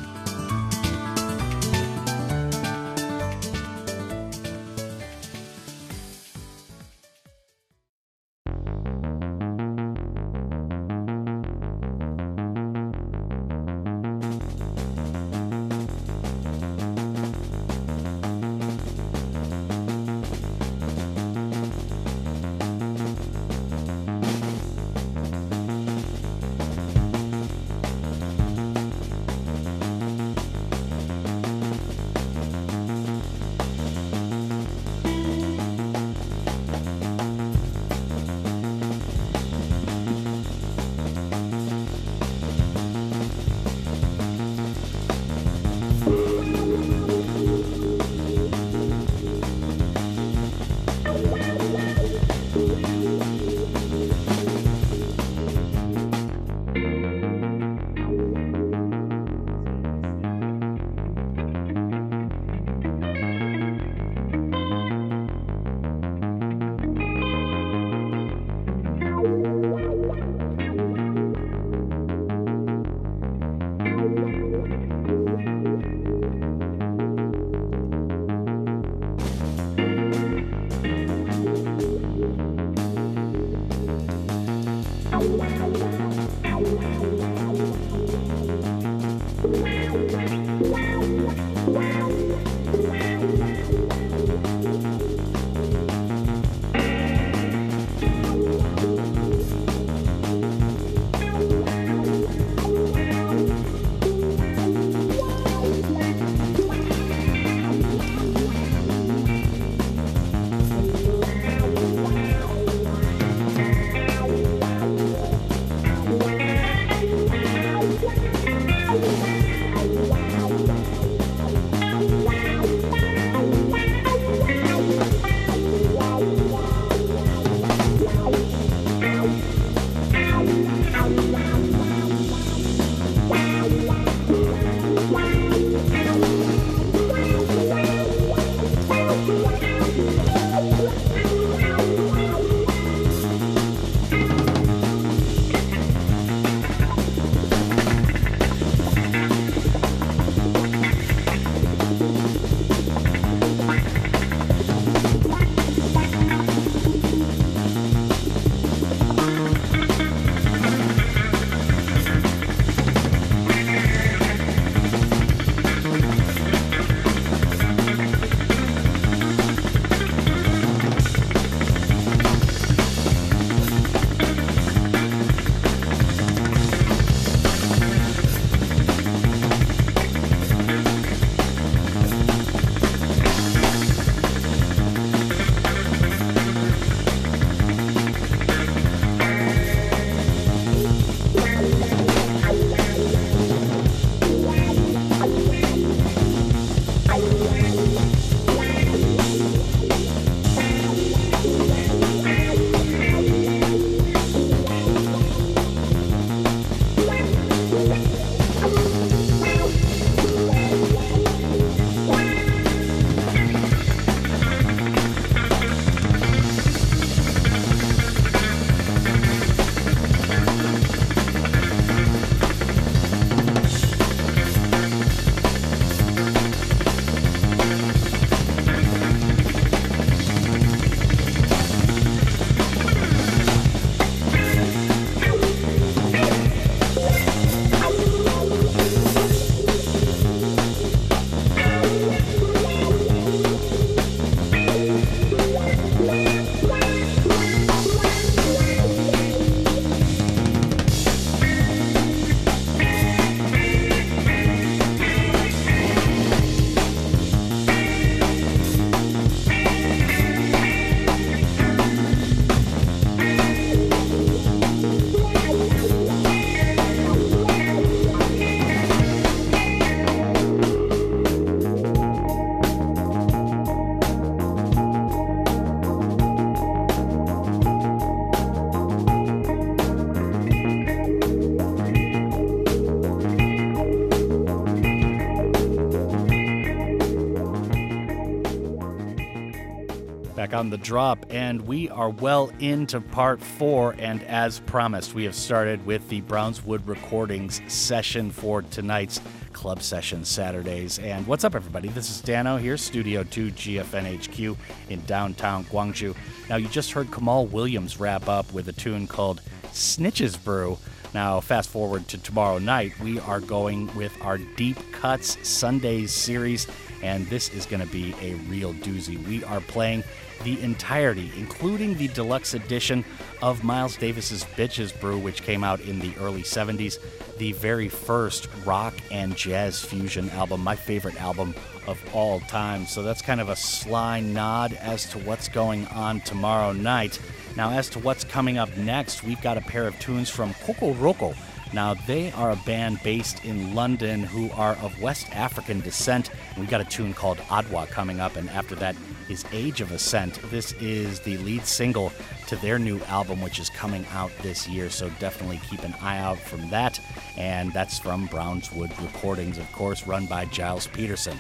On 290.62 290.70
the 290.70 290.78
drop, 290.78 291.26
and 291.32 291.60
we 291.66 291.90
are 291.90 292.12
well 292.12 292.52
into 292.60 293.02
part 293.02 293.42
four. 293.42 293.96
And 293.98 294.22
as 294.26 294.60
promised, 294.60 295.16
we 295.16 295.24
have 295.24 295.34
started 295.34 295.84
with 295.88 296.08
the 296.08 296.22
Brownswood 296.22 296.88
Recordings 296.88 297.64
session 297.68 298.30
for 298.30 298.62
tonight's 298.62 299.20
Club 299.54 299.82
Session 299.82 300.24
Saturdays. 300.24 301.00
And 301.00 301.26
what's 301.26 301.44
up, 301.44 301.56
everybody? 301.56 301.88
This 301.90 302.12
is 302.12 302.22
Dano 302.22 302.58
here, 302.58 302.78
Studio 302.78 303.24
2 303.24 303.54
GFNHQ 303.54 304.56
in 304.90 305.02
downtown 305.06 305.64
Gwangju. 305.64 306.16
Now, 306.48 306.58
you 306.58 306.68
just 306.68 306.92
heard 306.92 307.08
Kamaal 307.08 307.50
Williams 307.50 308.00
wrap 308.00 308.30
up 308.30 308.54
with 308.54 308.70
a 308.70 308.74
tune 308.74 309.08
called 309.08 309.42
Snitches 309.72 310.42
Brew. 310.44 310.78
Now, 311.16 311.40
fast 311.40 311.72
forward 311.72 312.08
to 312.10 312.20
tomorrow 312.20 312.60
night, 312.60 312.98
we 313.00 313.20
are 313.22 313.40
going 313.40 313.94
with 313.96 314.16
our 314.22 314.38
Deep 314.38 314.78
Cuts 314.92 315.38
Sundays 315.42 316.14
series, 316.14 316.68
and 317.02 317.28
this 317.28 317.50
is 317.50 317.66
going 317.66 317.82
to 317.82 317.92
be 317.92 318.14
a 318.22 318.36
real 318.50 318.74
doozy. 318.76 319.26
We 319.28 319.44
are 319.44 319.62
playing 319.62 320.04
the 320.44 320.62
entirety, 320.62 321.32
including 321.38 321.96
the 321.96 322.08
deluxe 322.10 322.54
edition 322.54 323.06
of 323.42 323.64
Miles 323.64 323.96
Davis's 323.96 324.44
Bitches 324.44 324.98
Brew, 325.00 325.18
which 325.18 325.44
came 325.44 325.64
out 325.64 325.80
in 325.82 326.00
the 326.00 326.14
early 326.20 326.44
70s, 326.44 326.98
the 327.38 327.52
very 327.54 327.90
first 327.90 328.48
rock 328.66 328.94
and 329.12 329.36
jazz 329.36 329.84
fusion 329.84 330.30
album, 330.32 330.62
my 330.62 330.76
favorite 330.76 331.20
album 331.22 331.54
of 331.88 332.00
all 332.14 332.40
time. 332.42 332.86
So 332.86 333.04
that's 333.04 333.22
kind 333.22 333.42
of 333.42 333.50
a 333.50 333.56
sly 333.56 334.20
nod 334.20 334.74
as 334.74 335.10
to 335.12 335.20
what's 335.20 335.48
going 335.48 335.88
on 335.88 336.22
tomorrow 336.22 336.72
night. 336.72 337.20
Now, 337.56 337.72
as 337.72 337.90
to 337.90 338.00
what's 338.00 338.24
coming 338.24 338.58
up 338.58 338.76
next, 338.78 339.24
we've 339.24 339.42
got 339.42 339.58
a 339.58 339.62
pair 339.62 339.88
of 339.88 340.00
tunes 340.00 340.30
from 340.30 340.54
Kokoroko. 340.56 341.36
Now, 341.74 341.94
they 341.94 342.32
are 342.34 342.52
a 342.52 342.58
band 342.58 343.02
based 343.02 343.46
in 343.46 343.74
London 343.74 344.24
who 344.24 344.52
are 344.52 344.76
of 344.82 345.02
West 345.02 345.30
African 345.34 345.80
descent. 345.80 346.30
We've 346.58 346.70
got 346.70 346.82
a 346.82 346.86
tune 346.86 347.14
called 347.14 347.38
Adwa 347.48 347.88
coming 347.90 348.20
up, 348.20 348.36
and 348.36 348.50
after 348.50 348.76
that 348.76 348.96
is 349.30 349.46
Age 349.54 349.80
of 349.80 349.92
Ascent. 349.92 350.40
This 350.52 350.74
is 350.74 351.22
the 351.22 351.38
lead 351.38 351.66
single 351.66 352.12
to 352.48 352.58
their 352.58 352.78
new 352.78 353.00
album, 353.04 353.42
which 353.42 353.58
is 353.58 353.70
coming 353.70 354.06
out 354.14 354.32
this 354.42 354.68
year, 354.68 354.90
so 354.90 355.10
definitely 355.20 355.62
keep 355.70 355.84
an 355.84 355.94
eye 356.02 356.18
out 356.18 356.38
from 356.38 356.70
that. 356.72 357.00
And 357.38 357.72
that's 357.72 357.98
from 357.98 358.28
Brownswood 358.28 358.92
Recordings, 359.02 359.58
of 359.58 359.72
course, 359.72 360.06
run 360.06 360.26
by 360.26 360.46
Gilles 360.46 360.88
Peterson. 360.88 361.40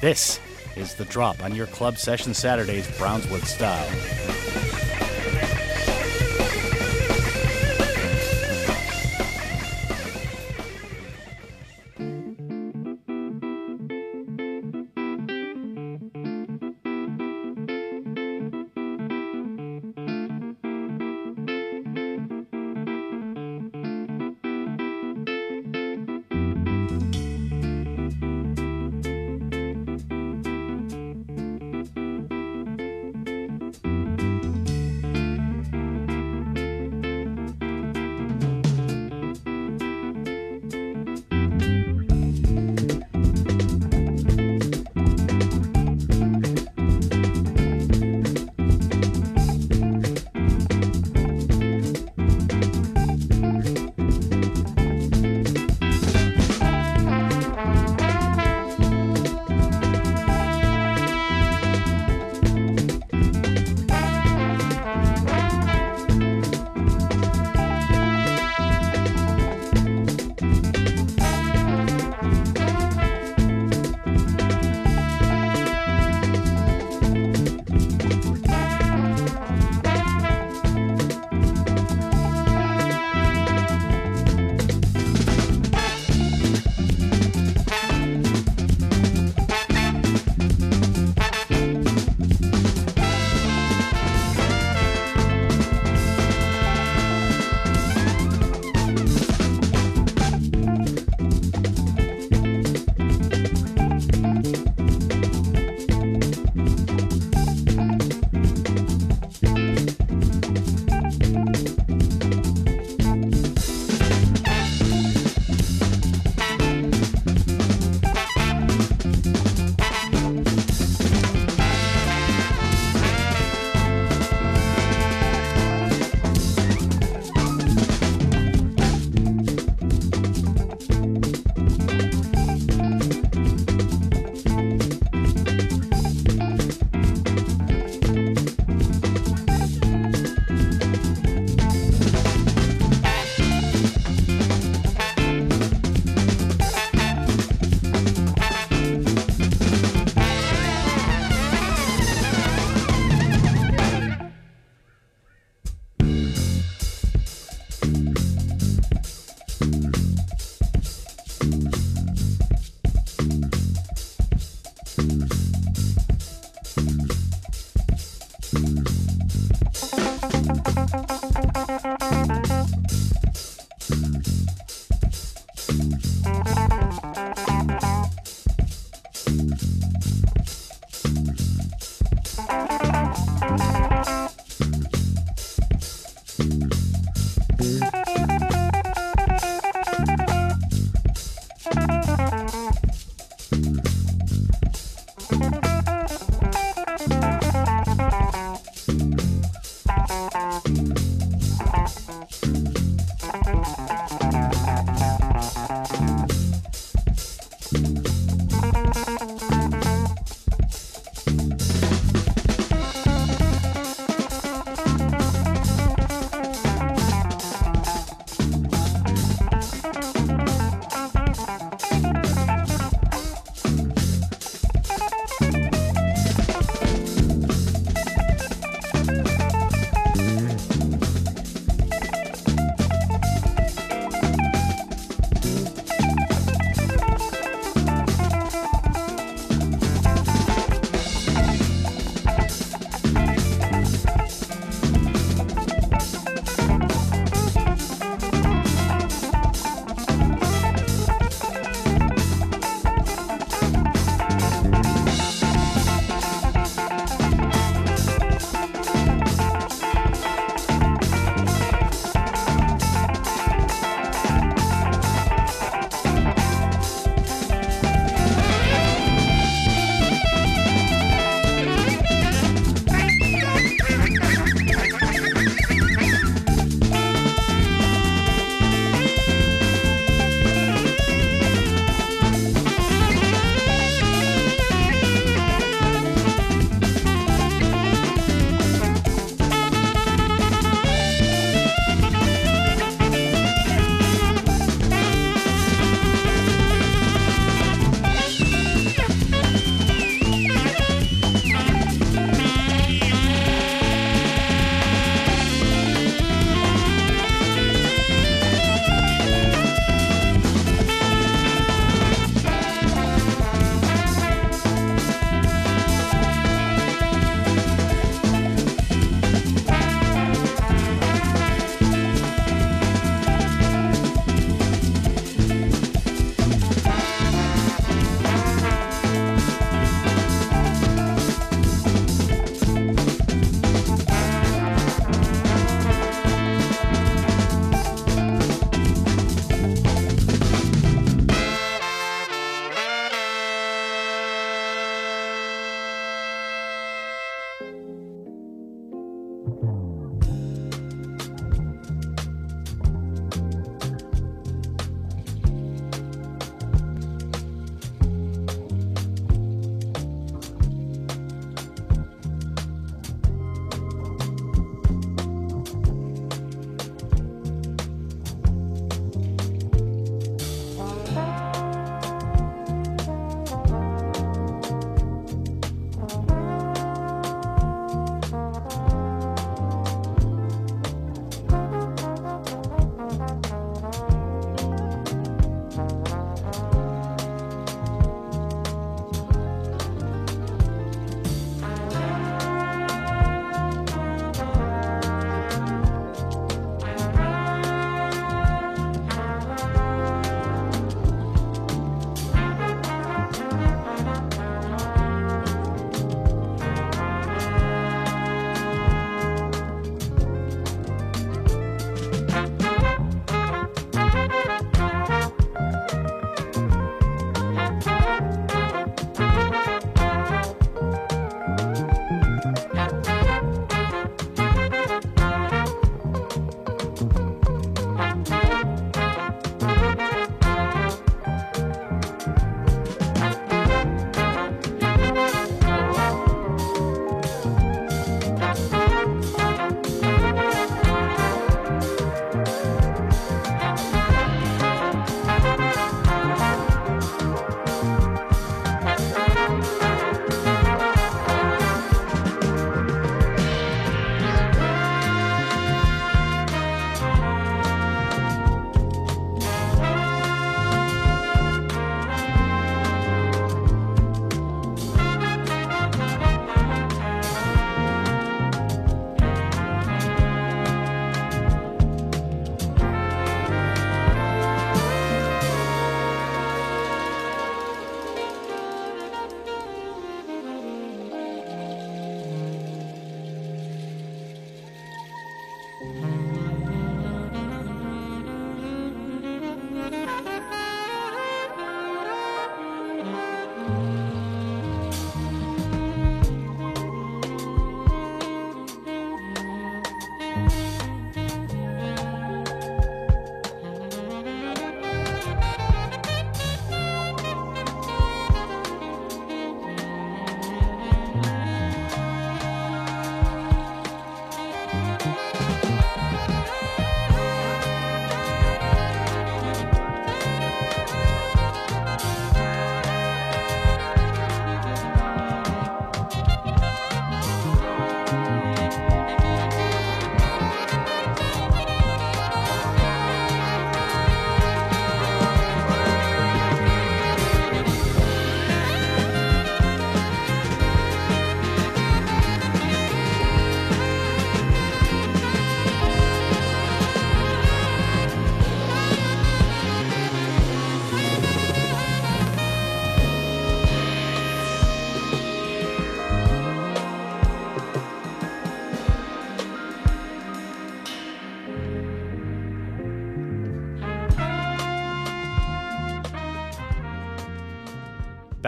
This 0.00 0.38
is 0.76 0.94
The 0.94 1.04
Drop 1.06 1.42
on 1.42 1.54
your 1.54 1.66
Club 1.66 1.98
Session 1.98 2.34
Saturdays, 2.34 2.86
Brownswood 2.98 3.44
style. 3.44 3.88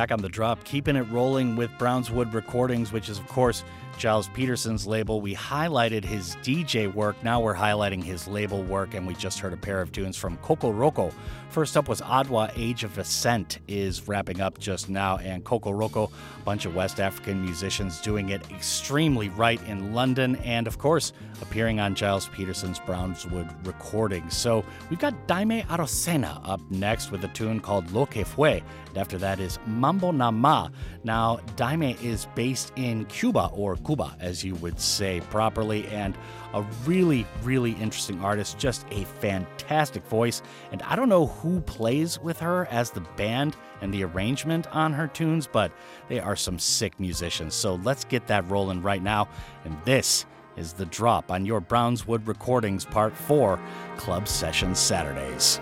Back 0.05 0.13
on 0.13 0.21
the 0.21 0.29
drop, 0.29 0.63
keeping 0.65 0.97
it 0.97 1.11
rolling 1.11 1.57
with 1.57 1.71
Brownswood 1.79 2.35
Recordings, 2.35 2.93
which 2.93 3.09
is, 3.09 3.19
of 3.19 3.27
course, 3.27 3.65
Gilles 3.99 4.29
Peterson's 4.35 4.87
label. 4.87 5.23
We 5.23 5.35
highlighted 5.35 6.05
his 6.05 6.37
DJ 6.43 6.93
work. 6.93 7.17
Now 7.25 7.41
we're 7.41 7.55
highlighting 7.55 8.03
his 8.03 8.29
label 8.29 8.63
work, 8.63 8.93
and 8.93 9.07
we 9.07 9.15
just 9.15 9.39
heard 9.39 9.55
a 9.55 9.57
pair 9.57 9.81
of 9.81 9.93
tunes 9.93 10.19
from 10.19 10.37
Kokoroko. 10.39 11.11
First 11.49 11.79
up 11.79 11.89
was 11.89 12.03
Adwa 12.03 12.53
Age 12.55 12.85
of 12.85 12.99
Ascent 12.99 13.61
is 13.67 14.07
wrapping 14.07 14.43
up 14.43 14.59
just 14.59 14.91
now, 14.91 15.17
and 15.19 15.43
Kokoroko, 15.43 16.11
a 16.11 16.43
bunch 16.45 16.67
of 16.67 16.75
West 16.75 17.01
African 17.01 17.43
musicians 17.43 18.03
doing 18.03 18.29
it 18.29 18.43
extremely 18.51 19.31
right 19.31 19.63
in 19.63 19.95
London, 19.95 20.37
and 20.37 20.67
of 20.67 20.77
course, 20.77 21.15
appearing 21.41 21.81
on 21.81 21.95
Gilles 21.95 22.29
Peterson's 22.29 22.81
Brownswood 22.81 23.51
recordings. 23.67 24.37
So 24.37 24.65
we've 24.91 24.99
got 24.99 25.15
Dayme 25.27 25.65
Arocena 25.71 26.41
up 26.45 26.61
next 26.71 27.11
with 27.11 27.25
a 27.25 27.29
tune 27.29 27.61
called 27.61 27.91
Lo 27.93 28.05
Que 28.05 28.25
Fue, 28.25 28.61
and 28.95 29.01
after 29.01 29.19
that 29.19 29.41
is 29.41 29.59
Mambo 29.67 30.13
Na 30.13 30.31
Ma. 30.31 30.69
Now, 31.03 31.41
Dayme 31.57 32.01
is 32.01 32.29
based 32.37 32.73
in 32.77 33.07
Cuba, 33.07 33.51
or 33.53 33.75
Cuba, 33.75 34.17
as 34.21 34.45
you 34.45 34.55
would 34.57 34.79
say 34.79 35.21
properly, 35.31 35.89
and 35.89 36.17
a 36.53 36.63
really, 36.87 37.27
really 37.43 37.73
interesting 37.73 38.23
artist, 38.23 38.57
just 38.57 38.87
a 38.93 39.05
fantastic 39.05 40.07
voice. 40.07 40.43
And 40.71 40.81
I 40.83 40.95
don't 40.95 41.09
know 41.09 41.27
who 41.27 41.61
plays 41.63 42.21
with 42.21 42.39
her 42.39 42.69
as 42.71 42.93
the 42.93 43.01
band 43.17 43.57
and 43.81 43.93
the 43.93 44.05
arrangement 44.05 44.69
on 44.69 44.93
her 44.93 45.09
tunes, 45.09 45.49
but 45.51 45.73
they 46.09 46.21
are 46.21 46.37
some 46.37 46.61
sick 46.61 47.01
musicians. 47.01 47.55
So 47.55 47.75
let's 47.83 48.05
get 48.05 48.29
that 48.29 48.49
rolling 48.49 48.81
right 48.81 49.03
now. 49.03 49.27
And 49.65 49.77
this 49.85 50.25
is 50.57 50.73
the 50.73 50.87
drop 50.87 51.33
on 51.33 51.45
your 51.45 51.61
Brownswood 51.61 52.29
Recordings 52.29 52.85
Part 52.85 53.17
4 53.17 53.59
Club 53.97 54.29
Session 54.29 54.77
Saturdays. 54.77 55.59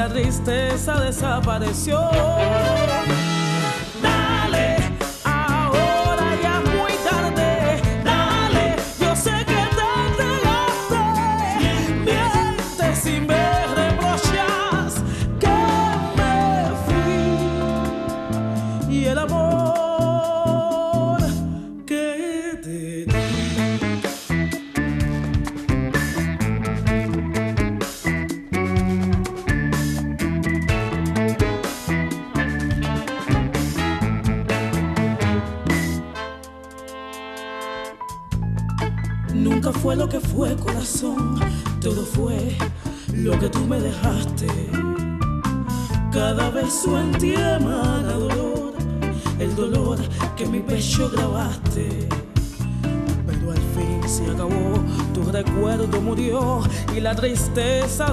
La 0.00 0.08
tristeza 0.08 0.98
desapareció. 0.98 2.00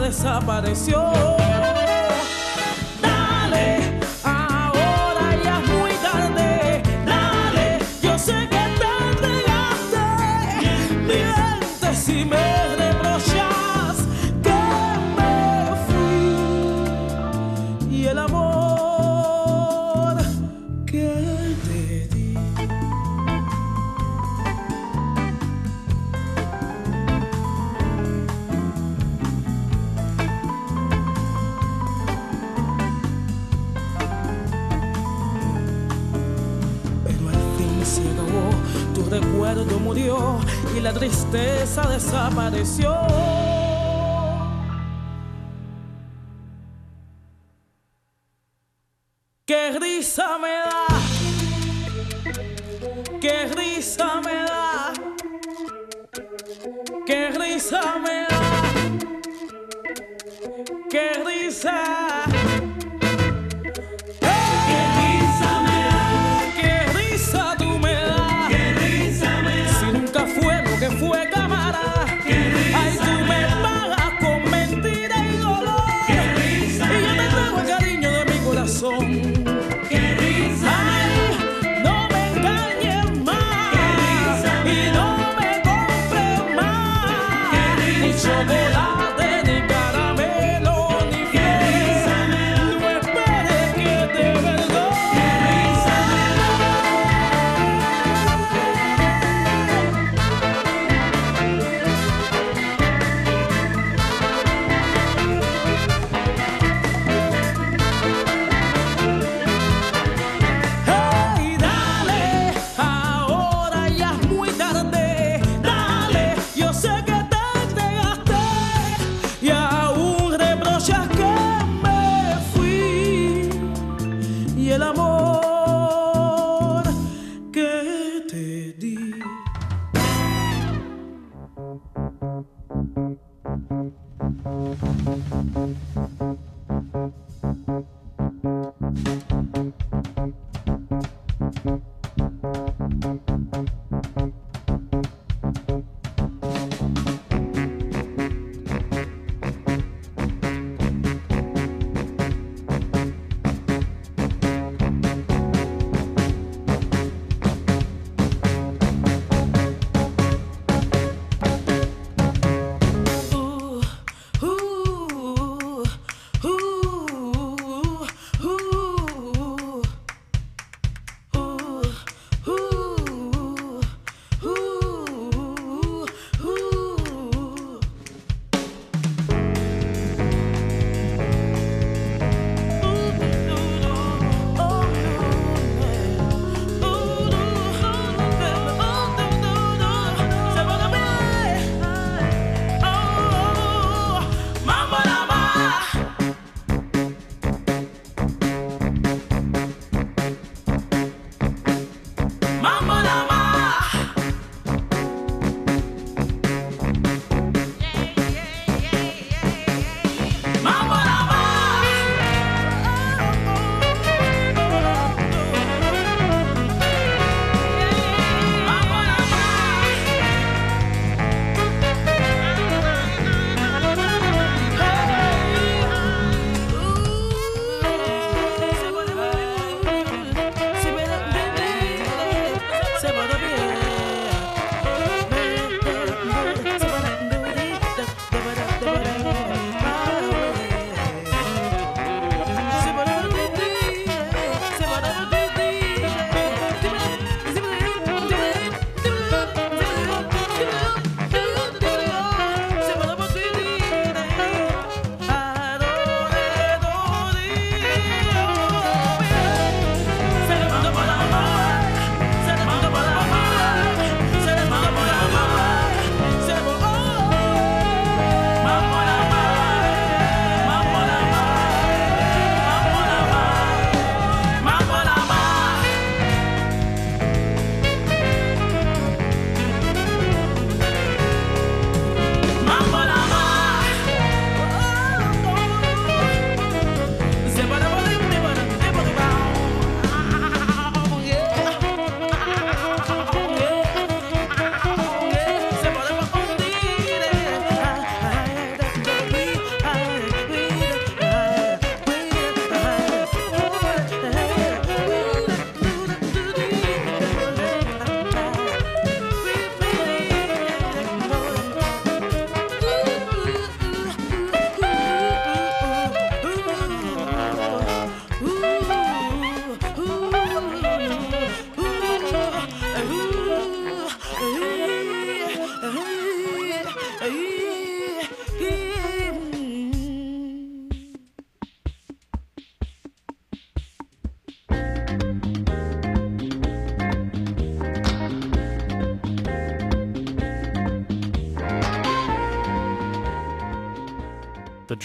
Desapareció. 0.08 1.07
Tristeza 41.32 41.82
desapareció. 41.90 43.17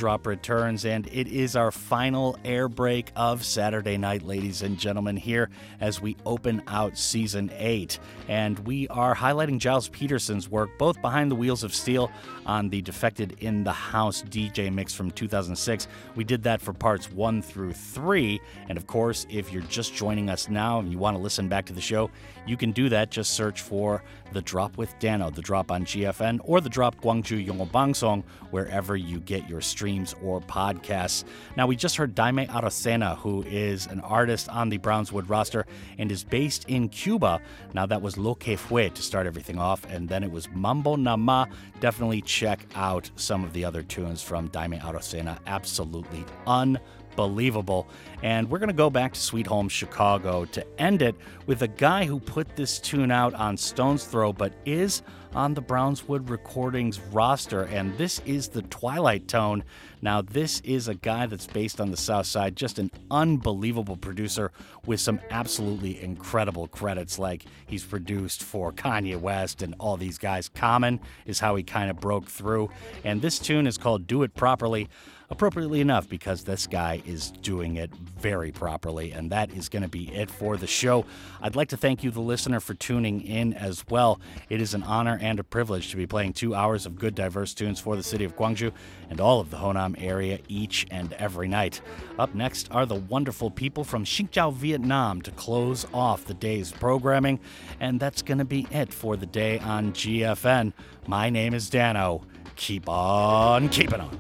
Drop 0.03 0.27
returns, 0.27 0.85
and 0.85 1.07
it 1.13 1.29
is 1.29 1.55
our 1.55 1.71
final 1.71 2.37
air 2.45 2.69
break 2.69 3.13
of 3.15 3.45
Saturday 3.45 3.97
night, 3.97 4.25
ladies 4.25 4.61
and 4.61 4.77
gentlemen, 4.77 5.17
here 5.17 5.49
as 5.81 6.01
we 6.01 6.12
open 6.27 6.63
out 6.67 6.97
season 6.97 7.51
eight. 7.57 7.99
And 8.29 8.59
we 8.61 8.89
are 8.89 9.15
highlighting 9.15 9.61
Gilles 9.61 9.89
Peterson's 9.89 10.49
work, 10.49 10.71
both 10.79 11.01
behind 11.03 11.31
the 11.31 11.35
wheels 11.35 11.63
of 11.65 11.75
steel 11.75 12.11
on 12.47 12.69
the 12.69 12.83
Defected 12.83 13.37
in 13.41 13.65
the 13.65 13.73
House 13.73 14.23
DJ 14.23 14.73
mix 14.73 14.95
from 14.95 15.11
2006. 15.11 15.89
We 16.15 16.25
did 16.25 16.43
that 16.45 16.61
for 16.61 16.73
parts 16.73 17.11
one 17.11 17.43
through 17.43 17.73
three. 17.73 18.41
And 18.69 18.79
of 18.79 18.87
course, 18.87 19.27
if 19.31 19.53
you're 19.53 19.63
just 19.63 19.95
joining 19.95 20.31
us 20.31 20.49
now 20.49 20.79
and 20.81 20.91
you 20.91 20.99
want 20.99 21.17
to 21.17 21.23
listen 21.23 21.49
back 21.49 21.67
to 21.67 21.73
the 21.73 21.81
show, 21.81 22.11
you 22.47 22.57
can 22.57 22.73
do 22.73 22.89
that. 22.89 23.11
Just 23.11 23.35
search 23.35 23.61
for 23.61 24.03
The 24.33 24.43
Drop 24.43 24.77
with 24.77 24.99
Dano, 24.99 25.31
The 25.31 25.43
Drop 25.43 25.71
on 25.71 25.85
GFN, 25.85 26.41
or 26.45 26.61
The 26.61 26.69
Drop 26.69 27.01
Gwangju 27.01 27.47
Yongo 27.47 27.71
Bangsong, 27.71 28.25
wherever 28.51 28.97
you 28.97 29.21
get 29.21 29.49
your 29.49 29.61
streams 29.61 30.15
or 30.23 30.41
podcasts. 30.41 31.25
Now, 31.57 31.67
we 31.67 31.77
just 31.77 31.97
heard 31.97 32.15
Dayme 32.15 32.49
Arocena, 32.49 33.17
who 33.17 33.43
is 33.43 33.87
an 33.87 34.01
artist 34.01 34.49
on 34.49 34.69
the 34.69 34.79
Brownswood 34.79 35.29
roster 35.29 35.67
and 35.99 36.11
is 36.13 36.23
based 36.23 36.69
in 36.69 36.89
Cuba. 36.89 37.41
Now, 37.75 37.87
that 37.87 38.01
was 38.01 38.17
Lo 38.17 38.37
Que 38.37 38.57
Fue 38.57 38.89
to 38.91 39.03
start 39.03 39.27
everything 39.27 39.59
off, 39.59 39.85
and 39.91 40.09
then 40.09 40.23
it 40.23 40.31
was 40.31 40.49
Mambo 40.53 40.95
Na 40.95 41.17
Ma. 41.17 41.47
Definitely 41.81 42.23
check 42.23 42.65
out 42.77 43.11
some 43.17 43.43
of 43.43 43.53
the 43.53 43.65
other 43.65 43.83
tunes 43.83 44.23
from 44.23 44.49
Dayme 44.51 44.81
Arocena. 44.85 45.41
Absolutely 45.47 46.25
unbelievable. 46.47 47.89
And 48.23 48.49
we're 48.49 48.61
going 48.61 48.69
to 48.69 48.75
go 48.75 48.91
back 48.91 49.15
to 49.15 49.21
Sweet 49.21 49.49
Home 49.49 49.69
Chicago 49.69 50.45
to 50.45 50.65
end 50.81 51.03
it 51.03 51.17
with 51.47 51.63
a 51.63 51.69
guy 51.69 52.05
who 52.05 52.21
put 52.21 52.55
this 52.55 52.79
tune 52.79 53.11
out 53.11 53.35
on 53.35 53.57
Stones 53.57 54.05
Throw, 54.05 54.33
but 54.33 54.53
is 54.65 55.03
on 55.35 55.55
the 55.55 55.63
Brownswood 55.63 56.29
Recordings 56.29 57.01
roster. 57.13 57.63
And 57.63 57.97
this 57.99 58.21
is 58.27 58.49
the 58.49 58.63
Twilite 58.63 59.27
Tone. 59.27 59.65
Now, 60.01 60.21
this 60.21 60.61
is 60.61 60.89
a 60.89 60.95
guy 60.95 61.27
that's 61.27 61.47
based 61.47 61.81
on 61.81 61.91
the 61.91 61.97
South 61.97 62.27
Side, 62.27 62.57
just 62.57 62.79
an 62.79 62.91
unbelievable 63.11 63.97
producer 63.97 64.51
with 64.85 65.01
some 65.01 65.21
absolutely 65.31 66.03
incredible 66.03 66.67
credits. 66.67 67.19
Like 67.19 67.45
he's 67.67 67.85
produced 67.85 68.43
for 68.43 68.73
Kanye 68.73 69.21
West 69.21 69.63
and 69.63 69.75
all 69.79 69.97
these 69.97 70.19
guys. 70.19 70.49
Common 70.49 71.01
is 71.27 71.41
how 71.41 71.55
he 71.57 71.63
kind 71.63 71.91
of 71.91 72.01
broke 72.01 72.29
through. 72.29 72.71
And 73.05 73.23
this 73.23 73.39
tune 73.39 73.67
is 73.67 73.79
called 73.79 74.07
Do 74.07 74.23
It 74.23 74.35
Properly 74.35 74.89
appropriately 75.33 75.81
enough 75.81 76.09
because 76.09 76.45
this 76.45 76.67
guy 76.67 77.03
is 77.07 77.31
doing 77.31 77.77
it 77.77 77.93
very 77.95 78.53
properly. 78.53 79.13
And 79.13 79.33
that 79.33 79.51
is 79.53 79.69
going 79.69 79.83
to 79.83 79.89
be 79.89 80.15
it 80.15 80.31
for 80.31 80.57
the 80.57 80.67
show. 80.67 81.05
I'd 81.41 81.57
like 81.57 81.71
to 81.71 81.77
thank 81.77 82.05
you, 82.05 82.11
the 82.11 82.21
listener, 82.21 82.61
for 82.61 82.75
tuning 82.75 83.23
in 83.23 83.55
as 83.55 83.83
well. 83.89 84.21
It 84.51 84.61
is 84.61 84.75
an 84.75 84.83
honor 84.83 85.19
and 85.21 85.41
a 85.41 85.45
privilege 85.45 85.91
to 85.91 85.97
be 85.97 86.07
playing 86.07 86.35
two 86.35 86.55
hours 86.55 86.87
of 86.87 86.99
good, 86.99 87.15
diverse 87.15 87.55
tunes 87.55 87.81
for 87.81 87.97
the 87.97 88.03
city 88.03 88.25
of 88.25 88.37
Gwangju 88.37 88.73
and 89.11 89.21
all 89.21 89.41
of 89.41 89.51
the 89.51 89.57
Honam 89.57 89.97
area 89.99 90.39
each 90.49 90.87
and 90.91 91.15
every 91.15 91.49
night. 91.49 91.81
Up 92.19 92.35
next 92.35 92.71
are 92.71 92.87
the 92.87 92.95
wonderful 92.95 93.51
people 93.51 93.85
from 93.85 94.05
Xinjiao, 94.05 94.53
Vietnam 94.53 95.23
to 95.23 95.31
close 95.33 95.87
off 95.95 96.27
the 96.27 96.35
day's 96.35 96.71
programming. 96.71 97.41
And 97.81 97.99
that's 97.99 98.21
going 98.21 98.39
to 98.39 98.45
be 98.45 98.67
it 98.71 98.93
for 98.93 99.17
the 99.17 99.27
day 99.27 99.59
on 99.61 99.93
GFN. 99.93 100.75
My 101.07 101.31
name 101.31 101.55
is 101.55 101.71
Dano. 101.71 102.23
Keep 102.57 102.89
on 102.89 103.71
keeping 103.71 104.01
on. 104.01 104.19